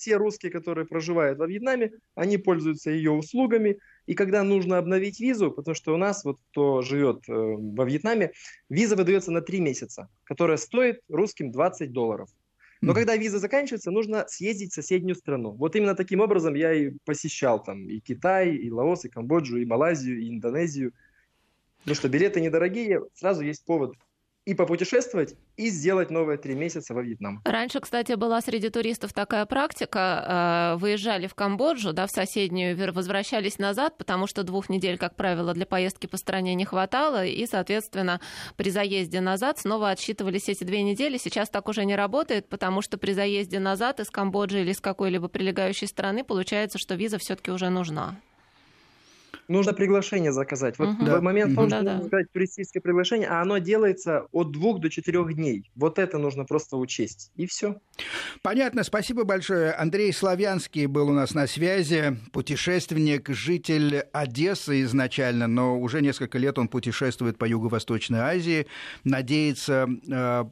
все 0.00 0.16
русские, 0.16 0.50
которые 0.50 0.86
проживают 0.86 1.38
во 1.38 1.46
Вьетнаме, 1.46 1.92
они 2.14 2.38
пользуются 2.38 2.90
ее 2.90 3.10
услугами. 3.10 3.78
И 4.06 4.14
когда 4.14 4.42
нужно 4.42 4.78
обновить 4.78 5.20
визу, 5.20 5.52
потому 5.52 5.74
что 5.74 5.94
у 5.94 5.98
нас, 5.98 6.24
вот 6.24 6.38
кто 6.50 6.80
живет 6.80 7.28
э, 7.28 7.32
во 7.32 7.84
Вьетнаме, 7.84 8.32
виза 8.70 8.96
выдается 8.96 9.30
на 9.30 9.42
3 9.42 9.60
месяца, 9.60 10.08
которая 10.24 10.56
стоит 10.56 11.00
русским 11.08 11.52
20 11.52 11.92
долларов. 11.92 12.30
Но 12.80 12.94
когда 12.94 13.14
виза 13.14 13.38
заканчивается, 13.38 13.90
нужно 13.90 14.24
съездить 14.26 14.72
в 14.72 14.74
соседнюю 14.74 15.14
страну. 15.14 15.50
Вот 15.50 15.76
именно 15.76 15.94
таким 15.94 16.20
образом 16.20 16.54
я 16.54 16.72
и 16.72 16.92
посещал 17.04 17.62
там 17.62 17.86
и 17.86 18.00
Китай, 18.00 18.54
и 18.54 18.70
Лаос, 18.70 19.04
и 19.04 19.10
Камбоджу, 19.10 19.58
и 19.58 19.66
Малайзию, 19.66 20.18
и 20.18 20.30
Индонезию. 20.30 20.94
Потому 21.80 21.96
что 21.96 22.08
билеты 22.08 22.40
недорогие, 22.40 23.02
сразу 23.14 23.42
есть 23.42 23.66
повод 23.66 23.96
и 24.50 24.54
попутешествовать, 24.54 25.36
и 25.56 25.70
сделать 25.70 26.10
новые 26.10 26.36
три 26.36 26.54
месяца 26.56 26.92
во 26.92 27.02
Вьетнам. 27.02 27.40
Раньше, 27.44 27.78
кстати, 27.78 28.14
была 28.14 28.40
среди 28.40 28.68
туристов 28.68 29.12
такая 29.12 29.46
практика. 29.46 30.74
Э, 30.74 30.76
выезжали 30.76 31.28
в 31.28 31.36
Камбоджу, 31.36 31.92
да, 31.92 32.08
в 32.08 32.10
соседнюю, 32.10 32.76
возвращались 32.92 33.60
назад, 33.60 33.96
потому 33.96 34.26
что 34.26 34.42
двух 34.42 34.68
недель, 34.68 34.98
как 34.98 35.14
правило, 35.14 35.54
для 35.54 35.66
поездки 35.66 36.08
по 36.08 36.16
стране 36.16 36.56
не 36.56 36.64
хватало, 36.64 37.24
и, 37.24 37.46
соответственно, 37.46 38.20
при 38.56 38.70
заезде 38.70 39.20
назад 39.20 39.60
снова 39.60 39.90
отсчитывались 39.90 40.48
эти 40.48 40.64
две 40.64 40.82
недели. 40.82 41.16
Сейчас 41.16 41.48
так 41.48 41.68
уже 41.68 41.84
не 41.84 41.94
работает, 41.94 42.48
потому 42.48 42.82
что 42.82 42.98
при 42.98 43.12
заезде 43.12 43.60
назад 43.60 44.00
из 44.00 44.10
Камбоджи 44.10 44.62
или 44.62 44.72
из 44.72 44.80
какой-либо 44.80 45.28
прилегающей 45.28 45.86
страны 45.86 46.24
получается, 46.24 46.78
что 46.78 46.96
виза 46.96 47.18
все-таки 47.18 47.52
уже 47.52 47.68
нужна. 47.68 48.16
Нужно 49.50 49.72
приглашение 49.72 50.30
заказать. 50.30 50.78
Вот 50.78 50.90
угу. 50.90 51.04
в 51.04 51.20
момент 51.22 51.56
того, 51.56 51.66
что 51.66 51.82
нужно 51.82 52.02
заказать 52.04 52.30
туристическое 52.32 52.80
приглашение, 52.80 53.26
а 53.26 53.42
оно 53.42 53.58
делается 53.58 54.26
от 54.30 54.52
двух 54.52 54.80
до 54.80 54.88
четырех 54.88 55.34
дней. 55.34 55.72
Вот 55.74 55.98
это 55.98 56.18
нужно 56.18 56.44
просто 56.44 56.76
учесть. 56.76 57.32
И 57.34 57.46
все. 57.46 57.74
Понятно. 58.42 58.84
Спасибо 58.84 59.24
большое. 59.24 59.72
Андрей 59.72 60.12
Славянский 60.12 60.86
был 60.86 61.08
у 61.08 61.12
нас 61.12 61.34
на 61.34 61.48
связи. 61.48 62.16
Путешественник, 62.32 63.28
житель 63.30 64.04
Одессы 64.12 64.82
изначально, 64.82 65.48
но 65.48 65.80
уже 65.80 66.00
несколько 66.00 66.38
лет 66.38 66.56
он 66.56 66.68
путешествует 66.68 67.36
по 67.36 67.44
Юго-Восточной 67.44 68.20
Азии. 68.20 68.68
Надеется 69.02 69.88
э, 70.08 70.44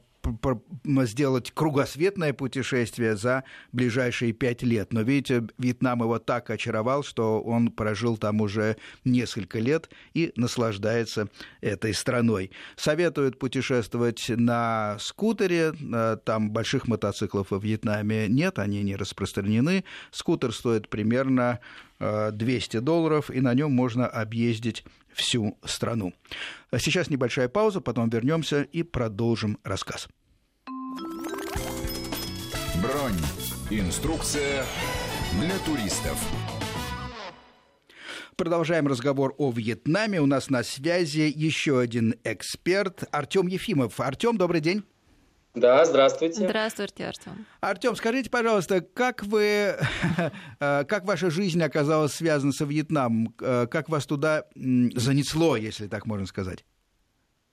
сделать 1.05 1.51
кругосветное 1.51 2.33
путешествие 2.33 3.15
за 3.15 3.43
ближайшие 3.71 4.33
пять 4.33 4.63
лет. 4.63 4.93
Но 4.93 5.01
видите, 5.01 5.47
Вьетнам 5.57 6.01
его 6.01 6.19
так 6.19 6.49
очаровал, 6.49 7.03
что 7.03 7.41
он 7.41 7.71
прожил 7.71 8.17
там 8.17 8.41
уже 8.41 8.77
несколько 9.05 9.59
лет 9.59 9.89
и 10.13 10.31
наслаждается 10.35 11.29
этой 11.61 11.93
страной. 11.93 12.51
Советуют 12.75 13.39
путешествовать 13.39 14.25
на 14.29 14.97
скутере. 14.99 15.73
Э, 15.93 16.17
там 16.23 16.51
больших 16.51 16.87
мотоциклов 16.87 17.51
во 17.51 17.57
Вьетнаме 17.57 18.27
нет, 18.27 18.59
они 18.59 18.83
не 18.83 18.95
распространены. 18.95 19.83
Скутер 20.11 20.53
стоит 20.53 20.89
примерно 20.89 21.59
200 21.99 22.77
э, 22.77 22.81
долларов, 22.81 23.29
и 23.29 23.41
на 23.41 23.53
нем 23.53 23.71
можно 23.71 24.07
объездить 24.07 24.83
всю 25.19 25.57
страну. 25.63 26.13
Сейчас 26.77 27.09
небольшая 27.09 27.49
пауза, 27.49 27.81
потом 27.81 28.09
вернемся 28.09 28.63
и 28.63 28.83
продолжим 28.83 29.59
рассказ. 29.63 30.07
Бронь. 32.81 33.19
Инструкция 33.69 34.65
для 35.39 35.57
туристов. 35.59 36.17
Продолжаем 38.35 38.87
разговор 38.87 39.35
о 39.37 39.51
Вьетнаме. 39.51 40.21
У 40.21 40.25
нас 40.25 40.49
на 40.49 40.63
связи 40.63 41.31
еще 41.35 41.79
один 41.79 42.15
эксперт 42.23 43.03
Артем 43.11 43.47
Ефимов. 43.47 43.99
Артем, 43.99 44.37
добрый 44.37 44.61
день. 44.61 44.83
Да, 45.55 45.83
здравствуйте. 45.83 46.45
Здравствуйте, 46.45 47.05
Артем. 47.05 47.45
Артем, 47.59 47.95
скажите, 47.95 48.29
пожалуйста, 48.29 48.81
как 48.81 49.23
вы, 49.23 49.75
как 50.59 51.05
ваша 51.05 51.31
жизнь 51.31 51.61
оказалась 51.61 52.13
связана 52.13 52.51
со 52.51 52.65
Вьетнамом? 52.65 53.33
Как 53.37 53.89
вас 53.89 54.05
туда 54.05 54.45
занесло, 54.55 55.55
если 55.55 55.87
так 55.87 56.05
можно 56.05 56.27
сказать? 56.27 56.63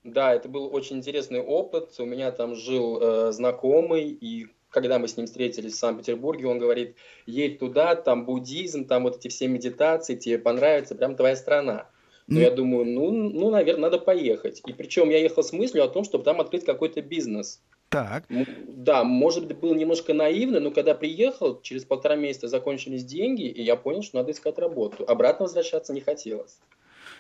Да, 0.06 0.32
это 0.32 0.48
был 0.48 0.72
очень 0.72 0.98
интересный 0.98 1.40
опыт. 1.40 1.90
У 1.98 2.04
меня 2.04 2.30
там 2.30 2.54
жил 2.54 3.00
э, 3.00 3.32
знакомый, 3.32 4.08
и 4.08 4.46
когда 4.70 5.00
мы 5.00 5.08
с 5.08 5.16
ним 5.16 5.26
встретились 5.26 5.72
в 5.72 5.78
Санкт-Петербурге, 5.78 6.46
он 6.46 6.60
говорит, 6.60 6.94
едь 7.26 7.58
туда, 7.58 7.96
там 7.96 8.24
буддизм, 8.24 8.84
там 8.84 9.02
вот 9.02 9.16
эти 9.16 9.28
все 9.28 9.48
медитации, 9.48 10.14
тебе 10.14 10.38
понравится, 10.38 10.94
прям 10.94 11.16
твоя 11.16 11.34
страна. 11.34 11.88
Но 12.28 12.38
mm. 12.38 12.42
я 12.42 12.50
думаю, 12.52 12.84
ну, 12.84 13.10
ну, 13.10 13.50
наверное, 13.50 13.82
надо 13.82 13.98
поехать. 13.98 14.62
И 14.66 14.72
причем 14.72 15.10
я 15.10 15.18
ехал 15.18 15.42
с 15.42 15.52
мыслью 15.52 15.82
о 15.82 15.88
том, 15.88 16.04
чтобы 16.04 16.22
там 16.22 16.40
открыть 16.40 16.64
какой-то 16.64 17.02
бизнес. 17.02 17.60
Так. 17.88 18.24
Да, 18.28 19.04
может 19.04 19.46
быть, 19.46 19.58
было 19.58 19.74
немножко 19.74 20.12
наивно, 20.12 20.60
но 20.60 20.70
когда 20.70 20.94
приехал, 20.94 21.60
через 21.62 21.84
полтора 21.84 22.16
месяца 22.16 22.48
закончились 22.48 23.04
деньги, 23.04 23.46
и 23.48 23.62
я 23.62 23.76
понял, 23.76 24.02
что 24.02 24.18
надо 24.18 24.32
искать 24.32 24.58
работу. 24.58 25.04
Обратно 25.06 25.44
возвращаться 25.44 25.92
не 25.92 26.00
хотелось. 26.00 26.58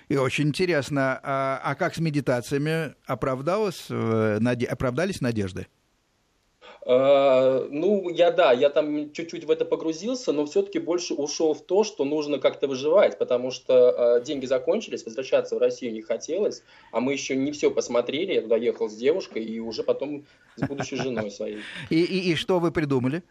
И 0.08 0.16
очень 0.16 0.48
интересно, 0.48 1.20
а, 1.22 1.60
а 1.62 1.74
как 1.74 1.94
с 1.94 1.98
медитациями 1.98 2.94
оправдалось, 3.06 3.86
э, 3.90 4.38
наде, 4.40 4.66
оправдались 4.66 5.20
надежды? 5.20 5.66
Uh, 6.86 7.66
ну, 7.68 8.08
я 8.10 8.30
да, 8.30 8.52
я 8.52 8.70
там 8.70 9.12
чуть-чуть 9.12 9.44
в 9.44 9.50
это 9.50 9.64
погрузился, 9.64 10.32
но 10.32 10.46
все-таки 10.46 10.78
больше 10.78 11.14
ушел 11.14 11.52
в 11.52 11.60
то, 11.66 11.82
что 11.82 12.04
нужно 12.04 12.38
как-то 12.38 12.68
выживать, 12.68 13.18
потому 13.18 13.50
что 13.50 14.18
uh, 14.20 14.24
деньги 14.24 14.46
закончились, 14.46 15.04
возвращаться 15.04 15.56
в 15.56 15.58
Россию 15.58 15.94
не 15.94 16.02
хотелось, 16.02 16.62
а 16.92 17.00
мы 17.00 17.12
еще 17.12 17.34
не 17.34 17.50
все 17.50 17.72
посмотрели, 17.72 18.34
я 18.34 18.42
туда 18.42 18.56
ехал 18.56 18.88
с 18.88 18.94
девушкой 18.94 19.42
и 19.42 19.58
уже 19.58 19.82
потом 19.82 20.26
с 20.54 20.62
будущей 20.62 20.94
женой 20.94 21.32
своей. 21.32 21.58
И, 21.90 22.04
и, 22.04 22.30
и 22.30 22.34
что 22.36 22.60
вы 22.60 22.70
придумали? 22.70 23.24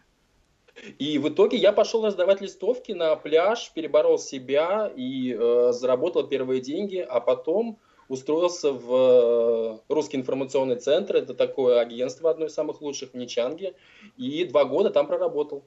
И 1.00 1.18
в 1.18 1.30
итоге 1.30 1.58
я 1.58 1.72
пошел 1.72 2.06
раздавать 2.06 2.41
листовки 2.41 2.91
на 2.91 3.15
пляж, 3.15 3.72
переборол 3.74 4.20
себя 4.20 4.91
и 4.94 5.34
э, 5.34 5.72
заработал 5.72 6.28
первые 6.28 6.60
деньги, 6.60 6.98
а 6.98 7.22
потом 7.22 7.80
устроился 8.08 8.72
в 8.72 9.82
э, 9.89 9.94
Русский 9.94 10.18
информационный 10.18 10.78
центр, 10.78 11.15
это 11.15 11.34
такое 11.34 11.80
агентство, 11.80 12.30
одно 12.30 12.46
из 12.46 12.54
самых 12.54 12.82
лучших 12.82 13.12
в 13.13 13.18
Ничанге, 13.18 13.74
и 14.18 14.46
два 14.46 14.65
года 14.65 14.89
там 14.89 15.08
проработал. 15.08 15.65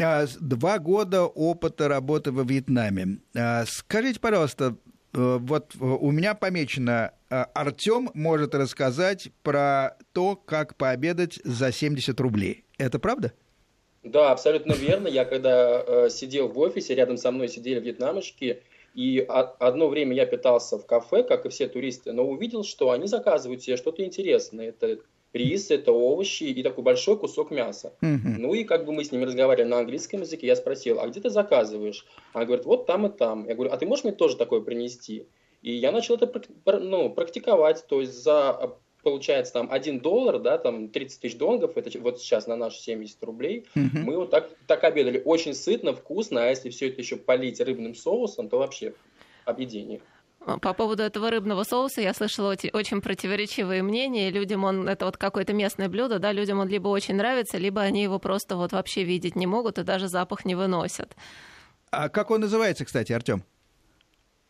А, 0.00 0.26
два 0.40 0.78
года 0.78 1.24
опыта 1.24 1.88
работы 1.88 2.32
во 2.32 2.42
Вьетнаме. 2.42 3.20
А, 3.36 3.64
скажите, 3.66 4.20
пожалуйста, 4.20 4.76
э, 5.14 5.38
вот 5.40 5.74
у 5.78 6.10
меня 6.10 6.34
помечено, 6.34 7.12
Артем 7.28 8.10
может 8.14 8.54
рассказать 8.54 9.28
про 9.42 9.96
то, 10.12 10.36
как 10.36 10.76
пообедать 10.76 11.40
за 11.44 11.72
70 11.72 12.20
рублей. 12.20 12.64
Это 12.78 12.98
правда? 12.98 13.32
Да, 14.04 14.32
абсолютно 14.32 14.72
верно. 14.74 15.08
Я 15.08 15.24
когда 15.24 15.82
э, 15.82 16.08
сидел 16.10 16.48
в 16.48 16.58
офисе, 16.58 16.94
рядом 16.94 17.16
со 17.16 17.30
мной 17.30 17.48
сидели 17.48 17.80
вьетнамочки, 17.80 18.62
и 18.94 19.18
одно 19.18 19.88
время 19.88 20.14
я 20.14 20.24
питался 20.24 20.78
в 20.78 20.86
кафе, 20.86 21.24
как 21.24 21.46
и 21.46 21.48
все 21.48 21.68
туристы, 21.68 22.12
но 22.12 22.24
увидел, 22.24 22.62
что 22.62 22.90
они 22.92 23.08
заказывают 23.08 23.62
себе 23.62 23.76
что-то 23.76 24.04
интересное. 24.04 24.68
Это 24.68 25.00
рис, 25.32 25.72
это 25.72 25.90
овощи 25.90 26.44
и 26.44 26.62
такой 26.62 26.84
большой 26.84 27.18
кусок 27.18 27.50
мяса. 27.50 27.92
Mm-hmm. 28.02 28.36
Ну 28.38 28.54
и 28.54 28.62
как 28.62 28.84
бы 28.84 28.92
мы 28.92 29.04
с 29.04 29.10
ними 29.10 29.24
разговаривали 29.24 29.68
на 29.68 29.78
английском 29.80 30.20
языке, 30.20 30.46
я 30.46 30.54
спросил, 30.54 31.00
а 31.00 31.08
где 31.08 31.20
ты 31.20 31.28
заказываешь? 31.28 32.06
Она 32.32 32.44
говорит, 32.44 32.64
вот 32.66 32.86
там 32.86 33.06
и 33.06 33.08
там. 33.10 33.48
Я 33.48 33.54
говорю, 33.56 33.72
а 33.72 33.76
ты 33.76 33.84
можешь 33.84 34.04
мне 34.04 34.12
тоже 34.12 34.36
такое 34.36 34.60
принести? 34.60 35.26
И 35.60 35.72
я 35.72 35.90
начал 35.90 36.14
это 36.14 36.30
ну, 36.78 37.10
практиковать, 37.10 37.84
то 37.88 38.00
есть 38.00 38.12
за 38.12 38.76
получается 39.04 39.52
там 39.52 39.68
1 39.70 40.00
доллар, 40.00 40.40
да, 40.40 40.58
там 40.58 40.88
30 40.88 41.20
тысяч 41.20 41.36
донгов, 41.36 41.76
это 41.76 41.96
вот 42.00 42.20
сейчас 42.20 42.46
на 42.46 42.56
наши 42.56 42.80
70 42.80 43.22
рублей, 43.22 43.66
угу. 43.76 43.98
мы 43.98 44.16
вот 44.16 44.30
так, 44.30 44.50
так 44.66 44.82
обедали. 44.82 45.22
Очень 45.24 45.54
сытно, 45.54 45.92
вкусно, 45.92 46.42
а 46.42 46.48
если 46.48 46.70
все 46.70 46.88
это 46.88 47.00
еще 47.00 47.16
полить 47.16 47.60
рыбным 47.60 47.94
соусом, 47.94 48.48
то 48.48 48.58
вообще 48.58 48.94
объедение. 49.44 50.00
По 50.60 50.74
поводу 50.74 51.02
этого 51.02 51.30
рыбного 51.30 51.64
соуса 51.64 52.02
я 52.02 52.12
слышала 52.12 52.50
очень, 52.50 52.68
очень 52.70 53.00
противоречивые 53.00 53.82
мнения. 53.82 54.30
Людям 54.30 54.64
он 54.64 54.86
это 54.88 55.06
вот 55.06 55.16
какое-то 55.16 55.54
местное 55.54 55.88
блюдо, 55.88 56.18
да, 56.18 56.32
людям 56.32 56.58
он 56.58 56.68
либо 56.68 56.88
очень 56.88 57.14
нравится, 57.14 57.56
либо 57.56 57.80
они 57.80 58.02
его 58.02 58.18
просто 58.18 58.56
вот 58.56 58.72
вообще 58.72 59.04
видеть 59.04 59.36
не 59.36 59.46
могут 59.46 59.78
и 59.78 59.84
даже 59.84 60.08
запах 60.08 60.44
не 60.44 60.54
выносят. 60.54 61.16
А 61.90 62.08
как 62.08 62.30
он 62.30 62.40
называется, 62.40 62.84
кстати, 62.84 63.12
Артем? 63.12 63.44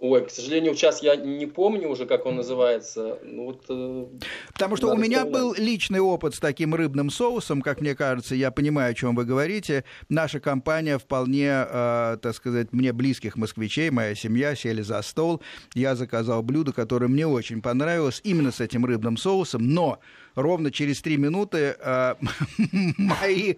Ой, 0.06 0.26
к 0.26 0.30
сожалению, 0.30 0.74
сейчас 0.74 1.02
я 1.02 1.16
не 1.16 1.46
помню 1.46 1.88
уже, 1.88 2.04
как 2.04 2.26
он 2.26 2.36
называется. 2.36 3.18
Ну, 3.24 3.46
вот, 3.46 3.64
э, 3.70 4.06
Потому 4.52 4.76
что 4.76 4.92
у 4.92 4.96
меня 4.98 5.24
вспоминать. 5.24 5.32
был 5.32 5.54
личный 5.54 6.00
опыт 6.00 6.34
с 6.34 6.40
таким 6.40 6.74
рыбным 6.74 7.08
соусом, 7.08 7.62
как 7.62 7.80
мне 7.80 7.94
кажется, 7.94 8.34
я 8.34 8.50
понимаю, 8.50 8.90
о 8.90 8.94
чем 8.94 9.16
вы 9.16 9.24
говорите. 9.24 9.84
Наша 10.10 10.40
компания 10.40 10.98
вполне, 10.98 11.48
э, 11.48 12.18
так 12.20 12.34
сказать, 12.34 12.70
мне 12.72 12.92
близких 12.92 13.36
москвичей, 13.36 13.88
моя 13.88 14.14
семья 14.14 14.54
сели 14.54 14.82
за 14.82 15.00
стол. 15.00 15.40
Я 15.74 15.96
заказал 15.96 16.42
блюдо, 16.42 16.74
которое 16.74 17.08
мне 17.08 17.26
очень 17.26 17.62
понравилось, 17.62 18.20
именно 18.24 18.52
с 18.52 18.60
этим 18.60 18.84
рыбным 18.84 19.16
соусом, 19.16 19.72
но 19.72 20.00
ровно 20.34 20.70
через 20.70 21.00
три 21.00 21.16
минуты 21.16 21.76
э, 21.78 22.14
мои, 22.98 23.54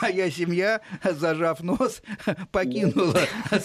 моя 0.00 0.30
семья, 0.30 0.80
зажав 1.02 1.62
нос, 1.62 2.02
покинула, 2.50 3.20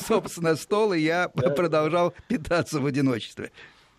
собственно, 0.07 0.55
стол, 0.55 0.93
и 0.93 0.99
я 0.99 1.29
продолжал 1.29 2.13
питаться 2.27 2.79
в 2.79 2.85
одиночестве. 2.85 3.51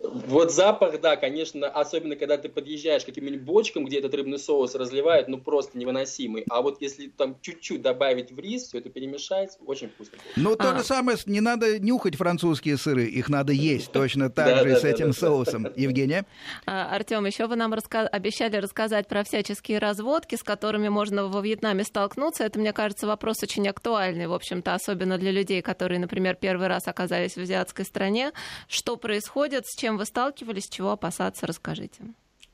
Вот 0.03 0.51
запах, 0.51 0.99
да, 0.99 1.15
конечно, 1.15 1.67
особенно 1.67 2.15
когда 2.15 2.37
ты 2.37 2.49
подъезжаешь 2.49 3.03
к 3.03 3.05
каким-нибудь 3.05 3.41
бочкам, 3.41 3.85
где 3.85 3.99
этот 3.99 4.13
рыбный 4.13 4.37
соус 4.37 4.75
разливают, 4.75 5.29
ну 5.29 5.37
просто 5.37 5.77
невыносимый. 5.77 6.43
А 6.49 6.61
вот 6.61 6.81
если 6.81 7.07
там 7.07 7.37
чуть-чуть 7.41 7.81
добавить 7.81 8.31
в 8.31 8.39
рис, 8.39 8.63
все 8.63 8.79
это 8.79 8.89
перемешать, 8.89 9.57
очень 9.65 9.89
вкусно. 9.89 10.17
Ну, 10.35 10.55
то 10.55 10.71
а. 10.71 10.77
же 10.77 10.83
самое, 10.83 11.17
не 11.25 11.39
надо 11.39 11.79
нюхать 11.79 12.15
французские 12.15 12.77
сыры, 12.77 13.05
их 13.05 13.29
надо 13.29 13.53
есть 13.53 13.91
точно 13.93 14.29
так 14.29 14.63
же 14.63 14.73
и 14.73 14.75
с 14.75 14.83
этим 14.83 15.13
соусом. 15.13 15.67
Евгения? 15.75 16.25
А, 16.65 16.93
Артем, 16.93 17.25
еще 17.25 17.47
вы 17.47 17.55
нам 17.55 17.73
обещали 17.73 18.57
рассказать 18.57 19.07
про 19.07 19.23
всяческие 19.23 19.79
разводки, 19.79 20.35
с 20.35 20.43
которыми 20.43 20.89
можно 20.89 21.27
во 21.27 21.41
Вьетнаме 21.41 21.83
столкнуться. 21.83 22.43
Это, 22.43 22.59
мне 22.59 22.73
кажется, 22.73 23.07
вопрос 23.07 23.41
очень 23.41 23.67
актуальный, 23.69 24.27
в 24.27 24.33
общем-то, 24.33 24.73
особенно 24.73 25.17
для 25.17 25.31
людей, 25.31 25.61
которые, 25.61 25.99
например, 25.99 26.35
первый 26.35 26.67
раз 26.67 26.87
оказались 26.87 27.35
в 27.35 27.37
азиатской 27.37 27.85
стране. 27.85 28.31
Что 28.67 28.97
происходит, 28.97 29.65
с 29.65 29.75
чем 29.75 29.92
чем 29.93 29.97
вы 29.97 30.05
сталкивались, 30.05 30.69
чего 30.69 30.91
опасаться, 30.91 31.45
расскажите. 31.45 32.03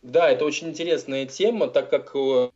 Да, 0.01 0.29
это 0.29 0.45
очень 0.45 0.69
интересная 0.69 1.25
тема, 1.25 1.67
так 1.67 1.89
как 1.89 2.11
э, 2.15 2.49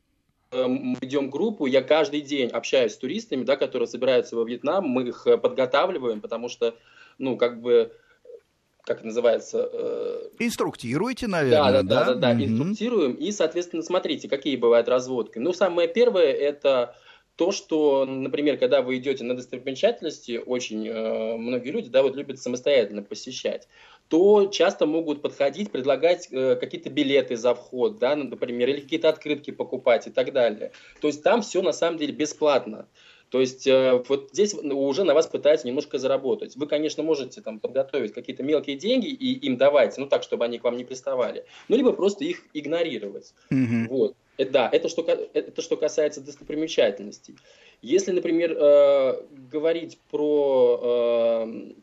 мы 0.52 0.98
ведем 1.02 1.30
группу, 1.30 1.66
я 1.66 1.82
каждый 1.82 2.22
день 2.22 2.50
общаюсь 2.50 2.94
с 2.94 2.98
туристами, 2.98 3.44
да, 3.44 3.56
которые 3.56 3.88
собираются 3.88 4.36
во 4.36 4.44
Вьетнам, 4.44 4.86
мы 4.86 5.08
их 5.08 5.26
э, 5.26 5.38
подготавливаем, 5.38 6.20
потому 6.20 6.50
что, 6.50 6.76
ну, 7.18 7.38
как 7.38 7.62
бы, 7.62 7.94
как 8.84 8.98
это 8.98 9.08
называется? 9.08 9.70
Э... 9.72 10.30
Инструктируете, 10.40 11.28
наверное, 11.28 11.84
да? 11.84 11.84
Да, 11.84 11.84
да, 11.84 12.06
да, 12.06 12.16
да, 12.16 12.34
mm-hmm. 12.34 12.46
инструктируем, 12.46 13.14
и, 13.14 13.32
соответственно, 13.32 13.84
смотрите, 13.84 14.28
какие 14.28 14.58
бывают 14.58 14.90
разводки. 14.90 15.38
Ну, 15.38 15.54
самое 15.54 15.88
первое, 15.88 16.32
это 16.32 16.96
то, 17.36 17.52
что, 17.52 18.06
например, 18.06 18.58
когда 18.58 18.82
вы 18.82 18.98
идете 18.98 19.24
на 19.24 19.36
достопримечательности, 19.36 20.42
очень 20.46 20.88
э, 20.88 21.38
многие 21.38 21.72
люди, 21.72 21.90
да, 21.90 22.04
вот 22.04 22.16
любят 22.16 22.40
самостоятельно 22.40 23.02
посещать 23.02 23.68
то 24.14 24.46
часто 24.46 24.86
могут 24.86 25.24
подходить, 25.24 25.72
предлагать 25.72 26.28
э, 26.30 26.56
какие-то 26.56 26.92
билеты 26.92 27.36
за 27.36 27.56
вход, 27.56 27.98
да, 27.98 28.16
например, 28.16 28.70
или 28.70 28.82
какие-то 28.82 29.10
открытки 29.10 29.50
покупать 29.50 30.06
и 30.06 30.12
так 30.12 30.32
далее. 30.32 30.72
То 31.02 31.08
есть 31.08 31.24
там 31.24 31.42
все 31.42 31.64
на 31.64 31.74
самом 31.74 31.98
деле 31.98 32.14
бесплатно. 32.14 32.88
То 33.30 33.42
есть 33.42 33.66
э, 33.66 34.04
вот 34.08 34.30
здесь 34.32 34.54
уже 34.54 35.04
на 35.04 35.16
вас 35.16 35.26
пытаются 35.26 35.66
немножко 35.66 35.98
заработать. 35.98 36.56
Вы, 36.56 36.68
конечно, 36.68 37.02
можете 37.02 37.42
там 37.42 37.60
подготовить 37.60 38.14
какие-то 38.14 38.44
мелкие 38.44 38.76
деньги 38.76 39.08
и 39.08 39.34
им 39.48 39.58
давать, 39.58 39.98
ну 39.98 40.06
так, 40.06 40.22
чтобы 40.22 40.46
они 40.46 40.60
к 40.60 40.64
вам 40.64 40.78
не 40.78 40.84
приставали. 40.84 41.46
Ну, 41.68 41.76
либо 41.76 41.92
просто 41.92 42.24
их 42.24 42.44
игнорировать. 42.54 43.34
Mm-hmm. 43.52 43.88
Вот. 43.90 44.16
Э, 44.38 44.46
да, 44.46 44.70
это 44.72 44.90
что, 44.90 45.02
это 45.02 45.60
что 45.64 45.76
касается 45.76 46.22
достопримечательностей. 46.22 47.36
Если, 47.82 48.12
например, 48.12 48.56
э, 48.56 49.24
говорить 49.52 49.98
про... 50.12 51.48
Э, 51.48 51.74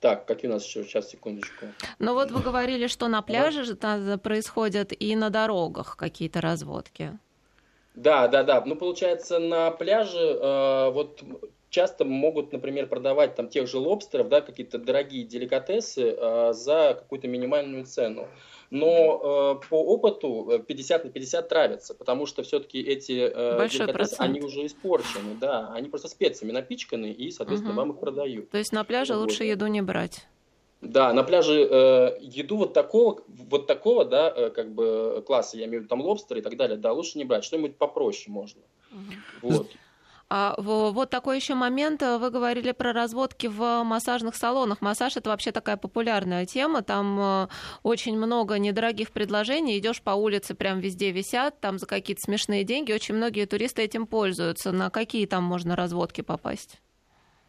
так, 0.00 0.26
какие 0.26 0.50
у 0.50 0.54
нас 0.54 0.66
еще? 0.66 0.84
Сейчас, 0.84 1.10
секундочку. 1.10 1.66
Ну 1.98 2.14
вот 2.14 2.30
вы 2.30 2.40
говорили, 2.40 2.86
что 2.86 3.08
на 3.08 3.22
пляже 3.22 3.64
же 3.64 3.76
происходят 3.76 4.92
и 4.98 5.14
на 5.14 5.30
дорогах 5.30 5.96
какие-то 5.96 6.40
разводки. 6.40 7.18
Да, 7.94 8.28
да, 8.28 8.42
да. 8.42 8.62
Ну, 8.64 8.76
получается, 8.76 9.38
на 9.38 9.70
пляже 9.70 10.18
э, 10.18 10.90
вот 10.90 11.22
часто 11.70 12.04
могут, 12.04 12.52
например, 12.52 12.88
продавать 12.88 13.36
там 13.36 13.48
тех 13.48 13.66
же 13.68 13.78
лобстеров, 13.78 14.28
да, 14.28 14.40
какие-то 14.40 14.78
дорогие 14.78 15.24
деликатесы 15.24 16.14
э, 16.16 16.52
за 16.52 16.96
какую-то 16.98 17.28
минимальную 17.28 17.86
цену. 17.86 18.28
Но 18.70 19.58
э, 19.62 19.68
по 19.68 19.82
опыту 19.82 20.62
50 20.66 21.04
на 21.04 21.10
50 21.10 21.48
травятся, 21.48 21.94
потому 21.94 22.26
что 22.26 22.42
все-таки 22.42 22.80
эти 22.80 23.30
э, 23.32 23.68
деликатесы, 23.68 24.16
они 24.18 24.40
уже 24.40 24.66
испорчены, 24.66 25.36
да, 25.40 25.72
они 25.72 25.88
просто 25.88 26.08
специями 26.08 26.52
напичканы 26.52 27.10
и, 27.10 27.30
соответственно, 27.30 27.72
угу. 27.72 27.80
вам 27.80 27.92
их 27.92 28.00
продают. 28.00 28.50
То 28.50 28.58
есть 28.58 28.72
на 28.72 28.84
пляже 28.84 29.14
вот. 29.14 29.22
лучше 29.22 29.44
еду 29.44 29.66
не 29.68 29.80
брать? 29.80 30.26
Да, 30.80 31.12
на 31.12 31.22
пляже 31.22 31.68
э, 31.70 32.18
еду 32.20 32.56
вот 32.56 32.72
такого, 32.72 33.22
вот 33.28 33.66
такого, 33.66 34.04
да, 34.04 34.32
э, 34.34 34.50
как 34.50 34.72
бы 34.72 35.22
класса, 35.26 35.58
я 35.58 35.66
имею 35.66 35.80
в 35.80 35.84
виду 35.84 35.88
там 35.88 36.00
лобстеры 36.00 36.40
и 36.40 36.42
так 36.42 36.56
далее, 36.56 36.78
да, 36.78 36.92
лучше 36.92 37.18
не 37.18 37.24
брать, 37.24 37.44
что-нибудь 37.44 37.76
попроще 37.76 38.32
можно. 38.32 38.62
Угу. 38.90 39.50
Вот. 39.50 39.70
А, 40.32 40.54
вот 40.58 41.10
такой 41.10 41.36
еще 41.36 41.54
момент. 41.54 42.02
Вы 42.02 42.30
говорили 42.30 42.70
про 42.70 42.92
разводки 42.92 43.48
в 43.48 43.82
массажных 43.82 44.36
салонах. 44.36 44.80
Массаж 44.80 45.16
это 45.16 45.28
вообще 45.30 45.50
такая 45.50 45.76
популярная 45.76 46.46
тема. 46.46 46.82
Там 46.82 47.18
э, 47.20 47.48
очень 47.82 48.16
много 48.16 48.60
недорогих 48.60 49.10
предложений. 49.10 49.78
Идешь 49.78 50.00
по 50.00 50.12
улице, 50.12 50.54
прям 50.54 50.78
везде 50.78 51.10
висят, 51.10 51.58
там 51.58 51.80
за 51.80 51.86
какие-то 51.86 52.20
смешные 52.24 52.62
деньги. 52.62 52.92
Очень 52.92 53.16
многие 53.16 53.44
туристы 53.44 53.82
этим 53.82 54.06
пользуются. 54.06 54.70
На 54.70 54.88
какие 54.88 55.26
там 55.26 55.42
можно 55.42 55.74
разводки 55.74 56.20
попасть? 56.20 56.78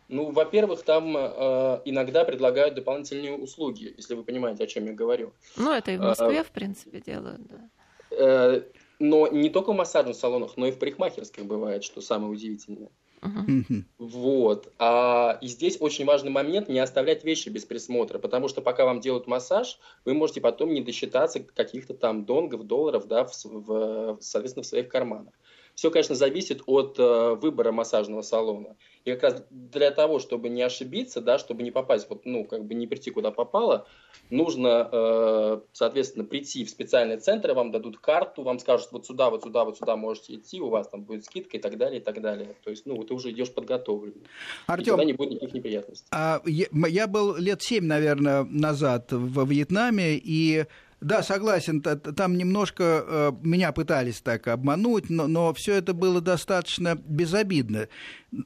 Ну, 0.09 0.31
во-первых, 0.31 0.81
там 0.81 1.15
э, 1.15 1.81
иногда 1.85 2.25
предлагают 2.25 2.73
дополнительные 2.73 3.37
услуги, 3.37 3.93
если 3.95 4.15
вы 4.15 4.23
понимаете, 4.23 4.63
о 4.63 4.67
чем 4.67 4.87
я 4.87 4.93
говорю. 4.93 5.33
Ну, 5.55 5.71
это 5.71 5.91
и 5.91 5.97
в 5.97 6.01
Москве, 6.01 6.41
а, 6.41 6.43
в 6.43 6.49
принципе, 6.49 6.99
делают, 6.99 7.41
да. 7.45 7.69
Э, 8.09 8.61
но 9.01 9.27
не 9.27 9.49
только 9.49 9.73
в 9.73 9.75
массажных 9.75 10.15
салонах, 10.15 10.57
но 10.57 10.67
и 10.67 10.71
в 10.71 10.79
парикмахерских 10.79 11.45
бывает, 11.45 11.83
что 11.83 12.01
самое 12.01 12.31
удивительное. 12.31 12.89
Uh-huh. 13.21 13.83
Вот. 13.99 14.73
А, 14.79 15.37
и 15.41 15.47
здесь 15.47 15.77
очень 15.79 16.05
важный 16.05 16.31
момент 16.31 16.69
не 16.69 16.79
оставлять 16.79 17.23
вещи 17.23 17.49
без 17.49 17.65
присмотра, 17.65 18.17
потому 18.17 18.47
что 18.47 18.61
пока 18.61 18.85
вам 18.85 18.99
делают 18.99 19.27
массаж, 19.27 19.77
вы 20.05 20.15
можете 20.15 20.41
потом 20.41 20.73
не 20.73 20.81
досчитаться 20.81 21.39
каких-то 21.39 21.93
там 21.93 22.25
донгов, 22.25 22.65
долларов, 22.65 23.07
да, 23.07 23.25
в, 23.25 23.31
в, 23.43 24.17
соответственно, 24.21 24.63
в 24.63 24.67
своих 24.67 24.89
карманах. 24.89 25.33
Все, 25.75 25.89
конечно, 25.91 26.15
зависит 26.15 26.61
от 26.65 26.99
э, 26.99 27.35
выбора 27.35 27.71
массажного 27.71 28.21
салона. 28.21 28.75
И 29.05 29.11
как 29.11 29.23
раз 29.23 29.43
для 29.49 29.91
того, 29.91 30.19
чтобы 30.19 30.49
не 30.49 30.61
ошибиться, 30.61 31.21
да, 31.21 31.39
чтобы 31.39 31.63
не 31.63 31.71
попасть, 31.71 32.07
вот, 32.09 32.25
ну, 32.25 32.45
как 32.45 32.65
бы 32.65 32.73
не 32.73 32.87
прийти 32.87 33.09
куда 33.09 33.31
попало, 33.31 33.87
нужно, 34.29 34.89
э, 34.91 35.61
соответственно, 35.73 36.25
прийти 36.25 36.65
в 36.65 36.69
специальный 36.69 37.17
центр, 37.17 37.53
вам 37.53 37.71
дадут 37.71 37.97
карту, 37.97 38.43
вам 38.43 38.59
скажут, 38.59 38.89
вот 38.91 39.05
сюда, 39.05 39.29
вот 39.29 39.43
сюда, 39.43 39.65
вот 39.65 39.77
сюда 39.77 39.95
можете 39.95 40.35
идти, 40.35 40.61
у 40.61 40.69
вас 40.69 40.87
там 40.87 41.03
будет 41.03 41.25
скидка 41.25 41.57
и 41.57 41.59
так 41.59 41.77
далее, 41.77 41.99
и 41.99 42.03
так 42.03 42.21
далее. 42.21 42.55
То 42.63 42.69
есть, 42.69 42.85
ну, 42.85 43.01
ты 43.03 43.13
уже 43.13 43.31
идешь 43.31 43.51
подготовленный. 43.51 44.21
Артем, 44.67 45.01
и 45.01 45.05
не 45.05 45.13
будет 45.13 45.31
никаких 45.31 45.53
неприятностей. 45.53 46.07
А, 46.11 46.41
я, 46.45 46.67
я 46.87 47.07
был 47.07 47.35
лет 47.37 47.61
семь, 47.61 47.85
наверное, 47.85 48.43
назад 48.43 49.11
во 49.11 49.45
Вьетнаме, 49.45 50.15
и 50.15 50.65
да, 51.01 51.23
согласен, 51.23 51.81
там 51.81 52.37
немножко 52.37 52.83
э, 52.83 53.31
меня 53.41 53.71
пытались 53.71 54.21
так 54.21 54.47
обмануть, 54.47 55.09
но, 55.09 55.25
но 55.25 55.51
все 55.51 55.73
это 55.73 55.95
было 55.95 56.21
достаточно 56.21 56.95
безобидно. 56.95 57.87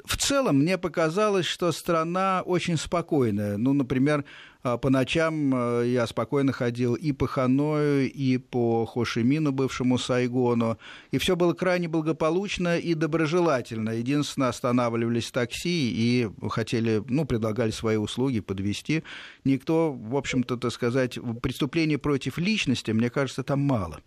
В 0.05 0.15
целом 0.15 0.59
мне 0.59 0.77
показалось, 0.77 1.45
что 1.45 1.73
страна 1.73 2.43
очень 2.45 2.77
спокойная. 2.77 3.57
Ну, 3.57 3.73
например, 3.73 4.23
по 4.65 4.89
ночам 4.89 5.54
э, 5.54 5.88
я 5.89 6.08
спокойно 6.08 6.51
ходил 6.51 6.95
и 6.95 7.12
по 7.12 7.28
Ханою, 7.28 8.12
и 8.12 8.38
по 8.39 8.86
Хошимину, 8.86 9.51
бывшему 9.51 9.99
Сайгону. 9.99 10.80
И 11.12 11.19
все 11.19 11.36
было 11.36 11.54
крайне 11.54 11.88
благополучно 11.88 12.80
и 12.80 12.95
доброжелательно. 12.95 13.91
Единственное, 13.91 14.49
останавливались 14.49 15.32
такси 15.32 15.91
и 15.91 16.30
хотели, 16.49 17.04
ну, 17.08 17.25
предлагали 17.25 17.69
свои 17.69 17.97
услуги 17.97 18.39
подвести. 18.39 19.04
Никто, 19.43 19.93
в 19.93 20.15
общем-то, 20.15 20.58
так 20.58 20.71
сказать, 20.71 21.19
преступлений 21.43 21.97
против 21.97 22.39
личности, 22.39 22.89
мне 22.89 23.12
кажется, 23.12 23.43
там 23.43 23.60
мало. 23.60 24.01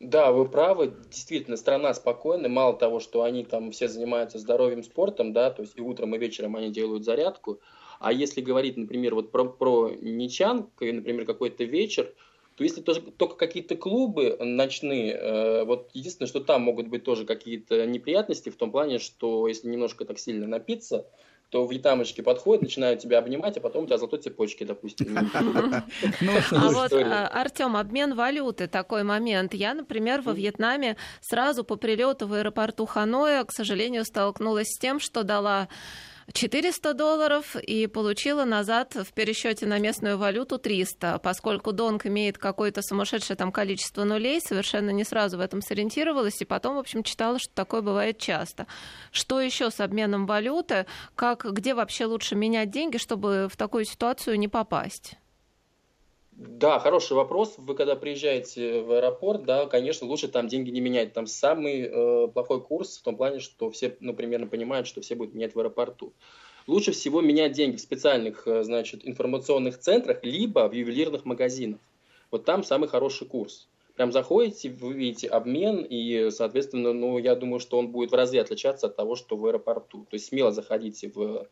Да, 0.00 0.32
вы 0.32 0.48
правы. 0.48 0.94
Действительно, 1.08 1.56
страна 1.56 1.94
спокойная. 1.94 2.50
Мало 2.50 2.76
того, 2.76 2.98
что 2.98 3.22
они 3.22 3.44
там 3.44 3.70
все 3.70 3.86
занимаются 3.86 4.40
здоровьем, 4.40 4.82
спортом, 4.82 5.32
да, 5.32 5.50
то 5.50 5.62
есть 5.62 5.78
и 5.78 5.80
утром, 5.80 6.12
и 6.16 6.18
вечером 6.18 6.56
они 6.56 6.72
делают 6.72 7.04
зарядку. 7.04 7.60
А 8.02 8.12
если 8.12 8.40
говорить, 8.40 8.76
например, 8.76 9.14
вот 9.14 9.30
про, 9.30 9.44
про 9.44 9.90
Ничан, 10.00 10.68
например, 10.80 11.24
какой-то 11.24 11.62
вечер, 11.62 12.12
то 12.56 12.64
если 12.64 12.80
тоже, 12.80 13.00
только 13.00 13.36
какие-то 13.36 13.76
клубы 13.76 14.36
ночные, 14.40 15.12
э, 15.12 15.64
вот 15.64 15.90
единственное, 15.94 16.28
что 16.28 16.40
там 16.40 16.62
могут 16.62 16.88
быть 16.88 17.04
тоже 17.04 17.24
какие-то 17.24 17.86
неприятности 17.86 18.50
в 18.50 18.56
том 18.56 18.72
плане, 18.72 18.98
что 18.98 19.46
если 19.46 19.68
немножко 19.68 20.04
так 20.04 20.18
сильно 20.18 20.48
напиться, 20.48 21.06
то 21.50 21.64
вьетнамочки 21.64 22.22
подходят, 22.22 22.62
начинают 22.62 23.00
тебя 23.00 23.18
обнимать, 23.18 23.56
а 23.58 23.60
потом 23.60 23.84
у 23.84 23.86
тебя 23.86 23.98
золотой 23.98 24.20
цепочки, 24.20 24.64
допустим. 24.64 25.16
Ну, 26.20 26.32
а 26.50 26.70
вот, 26.70 26.92
а, 26.92 27.28
Артем, 27.28 27.76
обмен 27.76 28.14
валюты, 28.14 28.66
такой 28.66 29.04
момент. 29.04 29.54
Я, 29.54 29.74
например, 29.74 30.22
во 30.22 30.32
Вьетнаме 30.32 30.96
сразу 31.20 31.62
по 31.62 31.76
прилету 31.76 32.26
в 32.26 32.32
аэропорту 32.32 32.86
Ханоя, 32.86 33.44
к 33.44 33.52
сожалению, 33.52 34.04
столкнулась 34.04 34.68
с 34.68 34.78
тем, 34.78 34.98
что 34.98 35.22
дала 35.22 35.68
400 36.32 36.94
долларов 36.94 37.56
и 37.56 37.86
получила 37.86 38.44
назад 38.44 38.94
в 38.94 39.12
пересчете 39.12 39.66
на 39.66 39.78
местную 39.78 40.18
валюту 40.18 40.58
300. 40.58 41.18
Поскольку 41.18 41.72
Донг 41.72 42.06
имеет 42.06 42.38
какое-то 42.38 42.82
сумасшедшее 42.82 43.36
там 43.36 43.52
количество 43.52 44.04
нулей, 44.04 44.40
совершенно 44.40 44.90
не 44.90 45.04
сразу 45.04 45.38
в 45.38 45.40
этом 45.40 45.62
сориентировалась, 45.62 46.40
и 46.40 46.44
потом, 46.44 46.76
в 46.76 46.78
общем, 46.78 47.02
читала, 47.02 47.38
что 47.38 47.52
такое 47.54 47.80
бывает 47.80 48.18
часто. 48.18 48.66
Что 49.10 49.40
еще 49.40 49.70
с 49.70 49.80
обменом 49.80 50.26
валюты? 50.26 50.86
Как, 51.14 51.44
где 51.44 51.74
вообще 51.74 52.06
лучше 52.06 52.34
менять 52.34 52.70
деньги, 52.70 52.98
чтобы 52.98 53.48
в 53.50 53.56
такую 53.56 53.84
ситуацию 53.84 54.38
не 54.38 54.48
попасть? 54.48 55.16
Да, 56.32 56.78
хороший 56.78 57.12
вопрос. 57.12 57.54
Вы 57.58 57.74
когда 57.74 57.94
приезжаете 57.94 58.80
в 58.80 58.92
аэропорт, 58.92 59.44
да, 59.44 59.66
конечно, 59.66 60.06
лучше 60.06 60.28
там 60.28 60.48
деньги 60.48 60.70
не 60.70 60.80
менять. 60.80 61.12
Там 61.12 61.26
самый 61.26 61.82
э, 61.82 62.28
плохой 62.28 62.62
курс 62.62 62.98
в 62.98 63.02
том 63.02 63.16
плане, 63.16 63.38
что 63.38 63.70
все, 63.70 63.96
ну, 64.00 64.14
примерно 64.14 64.46
понимают, 64.46 64.86
что 64.86 65.02
все 65.02 65.14
будут 65.14 65.34
менять 65.34 65.54
в 65.54 65.60
аэропорту. 65.60 66.14
Лучше 66.66 66.92
всего 66.92 67.20
менять 67.20 67.52
деньги 67.52 67.76
в 67.76 67.80
специальных, 67.80 68.48
э, 68.48 68.62
значит, 68.62 69.06
информационных 69.06 69.78
центрах, 69.78 70.24
либо 70.24 70.68
в 70.68 70.72
ювелирных 70.72 71.26
магазинах. 71.26 71.80
Вот 72.30 72.44
там 72.44 72.64
самый 72.64 72.88
хороший 72.88 73.26
курс. 73.26 73.68
Прям 73.94 74.10
заходите, 74.10 74.70
вы 74.70 74.94
видите 74.94 75.28
обмен, 75.28 75.86
и, 75.88 76.30
соответственно, 76.30 76.94
ну, 76.94 77.18
я 77.18 77.34
думаю, 77.34 77.60
что 77.60 77.78
он 77.78 77.88
будет 77.88 78.10
в 78.10 78.14
разы 78.14 78.38
отличаться 78.38 78.86
от 78.86 78.96
того, 78.96 79.16
что 79.16 79.36
в 79.36 79.44
аэропорту. 79.44 80.06
То 80.08 80.14
есть 80.14 80.28
смело 80.28 80.50
заходите 80.50 81.10
в 81.14 81.46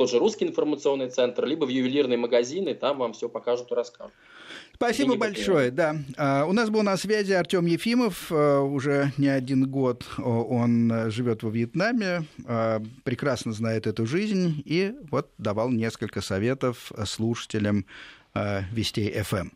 тот 0.00 0.10
же 0.10 0.18
русский 0.18 0.46
информационный 0.46 1.10
центр, 1.10 1.44
либо 1.44 1.66
в 1.66 1.68
ювелирные 1.68 2.16
магазины, 2.16 2.72
там 2.72 2.96
вам 2.96 3.12
все 3.12 3.28
покажут 3.28 3.70
и 3.70 3.74
расскажут. 3.74 4.14
Спасибо 4.74 5.16
большое, 5.16 5.70
да. 5.70 5.94
А, 6.16 6.46
у 6.46 6.54
нас 6.54 6.70
был 6.70 6.82
на 6.82 6.96
связи 6.96 7.32
Артем 7.32 7.66
Ефимов, 7.66 8.32
а, 8.32 8.62
уже 8.62 9.12
не 9.18 9.28
один 9.28 9.70
год 9.70 10.06
он 10.16 11.10
живет 11.10 11.42
во 11.42 11.50
Вьетнаме, 11.50 12.24
а, 12.46 12.82
прекрасно 13.04 13.52
знает 13.52 13.86
эту 13.86 14.06
жизнь 14.06 14.62
и 14.64 14.94
вот 15.10 15.28
давал 15.36 15.68
несколько 15.68 16.22
советов 16.22 16.92
слушателям 17.04 17.84
Вестей 18.72 19.10
ФМ. 19.20 19.50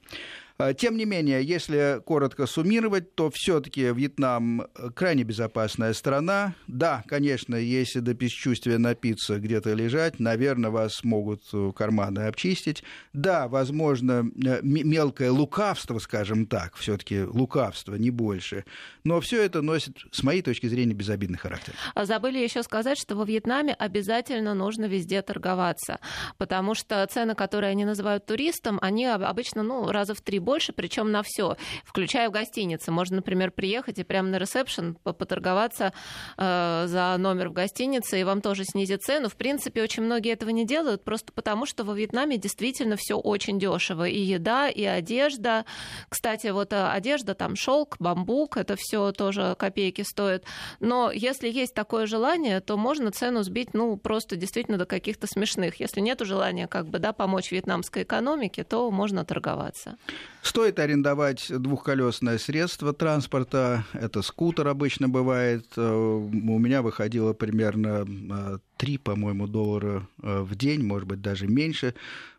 А, 0.56 0.72
тем 0.72 0.96
не 0.96 1.04
менее, 1.04 1.42
если 1.42 2.00
коротко 2.04 2.46
суммировать, 2.46 3.16
то 3.16 3.28
все-таки 3.28 3.92
Вьетнам 3.92 4.62
э, 4.62 4.90
крайне 4.94 5.24
безопасная 5.24 5.92
страна. 5.94 6.54
Да, 6.68 7.02
конечно, 7.08 7.56
если 7.56 7.98
до 7.98 8.14
бесчувствия 8.14 8.78
напиться 8.78 9.40
где-то 9.40 9.72
лежать, 9.74 10.20
наверное, 10.20 10.70
вас 10.70 11.02
могут 11.02 11.42
э, 11.52 11.72
карманы 11.74 12.20
обчистить. 12.20 12.84
Да, 13.12 13.48
возможно, 13.48 14.30
э, 14.44 14.60
мелкое 14.62 15.32
лукавство, 15.32 15.98
скажем 15.98 16.46
так, 16.46 16.76
все-таки 16.76 17.22
лукавство, 17.24 17.96
не 17.96 18.10
больше. 18.10 18.64
Но 19.02 19.20
все 19.20 19.42
это 19.42 19.60
носит, 19.60 19.96
с 20.12 20.22
моей 20.22 20.42
точки 20.42 20.68
зрения, 20.68 20.94
безобидный 20.94 21.38
характер. 21.38 21.74
А 21.94 22.04
забыли 22.04 22.38
еще 22.38 22.62
сказать, 22.62 22.98
что 22.98 23.16
во 23.16 23.24
Вьетнаме 23.24 23.74
обязательно 23.74 24.54
нужно 24.54 24.84
везде 24.84 25.20
торговаться, 25.22 25.98
потому 26.38 26.76
что 26.76 27.04
цены, 27.10 27.34
которые 27.34 27.70
они 27.70 27.84
называют 27.84 28.24
туристам, 28.26 28.78
они 28.80 29.06
обычно 29.06 29.64
ну, 29.64 29.90
раза 29.90 30.14
в 30.14 30.20
три 30.20 30.43
больше, 30.44 30.72
причем 30.72 31.10
на 31.10 31.22
все, 31.22 31.56
включая 31.84 32.28
в 32.28 32.32
гостинице. 32.32 32.90
Можно, 32.90 33.16
например, 33.16 33.50
приехать 33.50 33.98
и 33.98 34.04
прямо 34.04 34.28
на 34.28 34.38
ресепшн 34.38 34.94
поторговаться 35.02 35.92
э, 36.36 36.84
за 36.86 37.16
номер 37.18 37.48
в 37.48 37.52
гостинице, 37.52 38.20
и 38.20 38.24
вам 38.24 38.40
тоже 38.40 38.64
снизят 38.64 39.02
цену. 39.02 39.28
В 39.28 39.36
принципе, 39.36 39.82
очень 39.82 40.02
многие 40.02 40.32
этого 40.32 40.50
не 40.50 40.66
делают, 40.66 41.04
просто 41.04 41.32
потому 41.32 41.66
что 41.66 41.84
во 41.84 41.94
Вьетнаме 41.94 42.38
действительно 42.38 42.96
все 42.96 43.16
очень 43.16 43.58
дешево. 43.58 44.06
И 44.06 44.18
еда, 44.18 44.68
и 44.68 44.84
одежда. 44.84 45.64
Кстати, 46.08 46.48
вот 46.48 46.72
э, 46.72 46.88
одежда, 46.88 47.34
там 47.34 47.56
шелк, 47.56 47.96
бамбук, 47.98 48.56
это 48.56 48.76
все 48.78 49.12
тоже 49.12 49.56
копейки 49.58 50.02
стоит. 50.02 50.44
Но 50.80 51.10
если 51.10 51.48
есть 51.48 51.74
такое 51.74 52.06
желание, 52.06 52.60
то 52.60 52.76
можно 52.76 53.10
цену 53.10 53.42
сбить, 53.42 53.74
ну, 53.74 53.96
просто 53.96 54.36
действительно 54.36 54.78
до 54.78 54.86
каких-то 54.86 55.26
смешных. 55.26 55.80
Если 55.80 56.00
нет 56.00 56.20
желания, 56.20 56.66
как 56.66 56.88
бы, 56.88 56.98
да, 56.98 57.12
помочь 57.12 57.50
вьетнамской 57.50 58.02
экономике, 58.02 58.64
то 58.64 58.90
можно 58.90 59.24
торговаться. 59.24 59.96
Стоит 60.44 60.78
арендовать 60.78 61.46
двухколесное 61.48 62.36
средство 62.36 62.92
транспорта. 62.92 63.86
Это 63.94 64.20
скутер 64.20 64.68
обычно 64.68 65.08
бывает. 65.08 65.64
Э, 65.74 65.90
у 65.90 66.58
меня 66.58 66.82
выходило 66.82 67.32
примерно 67.32 68.60
3, 68.76 68.94
э, 68.94 68.98
по-моему, 68.98 69.46
доллара 69.46 70.06
э, 70.22 70.40
в 70.42 70.54
день, 70.54 70.84
может 70.84 71.08
быть, 71.08 71.22
даже 71.22 71.46
меньше 71.46 71.94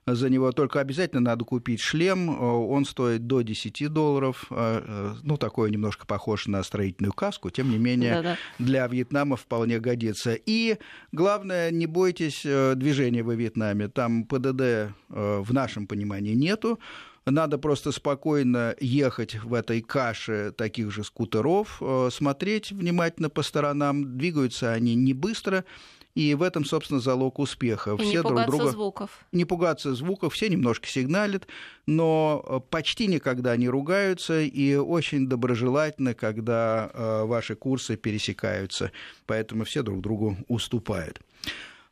за 0.05 0.29
него. 0.29 0.51
Только 0.51 0.81
обязательно 0.81 1.21
надо 1.21 1.45
купить 1.45 1.79
шлем. 1.79 2.29
Он 2.39 2.85
стоит 2.85 3.25
до 3.25 3.41
10 3.41 3.91
долларов. 3.91 4.45
Ну, 4.51 5.37
такой 5.37 5.71
немножко 5.71 6.05
похож 6.05 6.45
на 6.45 6.61
строительную 6.61 7.11
каску. 7.11 7.49
Тем 7.49 7.71
не 7.71 7.79
менее, 7.79 8.13
Да-да. 8.13 8.37
для 8.59 8.85
Вьетнама 8.85 9.35
вполне 9.35 9.79
годится. 9.79 10.37
И 10.45 10.77
главное, 11.11 11.71
не 11.71 11.87
бойтесь 11.87 12.43
движения 12.43 13.23
во 13.23 13.33
Вьетнаме. 13.33 13.87
Там 13.87 14.25
ПДД 14.25 14.93
в 15.09 15.51
нашем 15.51 15.87
понимании 15.87 16.35
нету. 16.35 16.79
Надо 17.25 17.57
просто 17.57 17.91
спокойно 17.91 18.75
ехать 18.79 19.35
в 19.35 19.53
этой 19.55 19.81
каше 19.81 20.51
таких 20.51 20.91
же 20.91 21.03
скутеров, 21.03 21.81
э, 21.81 22.09
смотреть 22.11 22.71
внимательно 22.71 23.31
по 23.31 23.41
сторонам. 23.41 24.15
Двигаются 24.17 24.71
они 24.71 24.93
не 24.93 25.13
быстро, 25.13 25.65
и 26.13 26.35
в 26.35 26.43
этом, 26.43 26.63
собственно, 26.65 26.99
залог 26.99 27.39
успеха. 27.39 27.95
И 27.95 27.97
все 27.97 28.05
не 28.05 28.21
друг 28.21 28.29
пугаться 28.29 28.51
друга... 28.51 28.71
звуков. 28.71 29.25
Не 29.31 29.45
пугаться 29.45 29.95
звуков, 29.95 30.33
все 30.33 30.49
немножко 30.49 30.87
сигналят, 30.87 31.47
но 31.87 32.43
э, 32.47 32.59
почти 32.69 33.07
никогда 33.07 33.57
не 33.57 33.69
ругаются 33.69 34.41
и 34.41 34.75
очень 34.75 35.27
доброжелательно, 35.27 36.13
когда 36.13 36.91
э, 36.93 37.23
ваши 37.25 37.55
курсы 37.55 37.97
пересекаются. 37.97 38.91
Поэтому 39.25 39.65
все 39.65 39.81
друг 39.81 40.01
другу 40.01 40.37
уступают. 40.47 41.19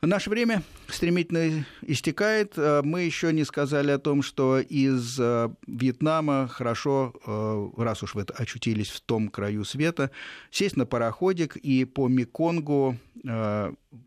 Наше 0.06 0.30
время 0.30 0.64
стремительно 0.90 1.66
истекает. 1.82 2.58
Э, 2.58 2.82
мы 2.84 3.04
еще 3.04 3.32
не 3.32 3.46
сказали 3.46 3.90
о 3.90 4.00
том, 4.00 4.22
что 4.22 4.60
из 4.60 5.18
э, 5.18 5.50
Вьетнама 5.66 6.50
хорошо, 6.50 7.14
э, 7.26 7.82
раз 7.82 8.04
уж 8.04 8.14
вы 8.14 8.24
очутились 8.24 8.90
в 8.90 9.00
том 9.00 9.30
краю 9.30 9.64
света, 9.64 10.12
сесть 10.52 10.76
на 10.76 10.86
пароходик 10.86 11.56
и 11.56 11.86
по 11.86 12.08
Меконгу 12.10 12.98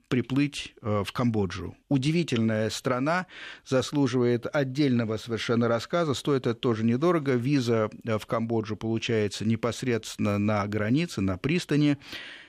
приплыть 0.09 0.75
в 0.83 1.07
Камбоджу. 1.13 1.75
Удивительная 1.89 2.69
страна, 2.69 3.27
заслуживает 3.65 4.47
отдельного 4.53 5.17
совершенно 5.17 5.69
рассказа. 5.69 6.13
Стоит 6.13 6.47
это 6.47 6.55
тоже 6.55 6.85
недорого. 6.85 7.33
Виза 7.33 7.89
в 8.05 8.27
Камбоджу 8.27 8.77
получается 8.77 9.47
непосредственно 9.47 10.39
на 10.39 10.67
границе, 10.67 11.23
на 11.23 11.39
пристани 11.39 11.97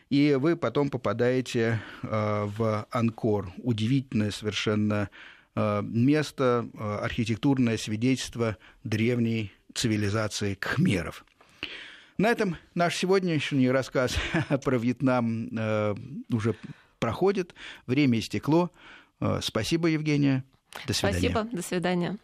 и 0.09 0.35
вы 0.39 0.55
потом 0.55 0.89
попадаете 0.89 1.81
э, 2.03 2.45
в 2.45 2.87
Анкор. 2.91 3.51
Удивительное 3.57 4.31
совершенно 4.31 5.09
э, 5.55 5.81
место, 5.83 6.69
э, 6.73 6.99
архитектурное 7.03 7.77
свидетельство 7.77 8.57
древней 8.83 9.51
цивилизации 9.73 10.55
кхмеров. 10.55 11.25
На 12.17 12.29
этом 12.29 12.57
наш 12.73 12.95
сегодняшний 12.95 13.69
рассказ 13.69 14.15
про 14.63 14.77
Вьетнам 14.77 15.49
уже 16.31 16.55
проходит. 16.99 17.53
Время 17.85 18.17
истекло. 18.17 18.71
Спасибо, 19.41 19.87
Евгения. 19.87 20.43
До 20.87 20.93
свидания. 20.93 21.29
Спасибо. 21.29 21.55
До 21.55 21.61
свидания. 21.61 22.17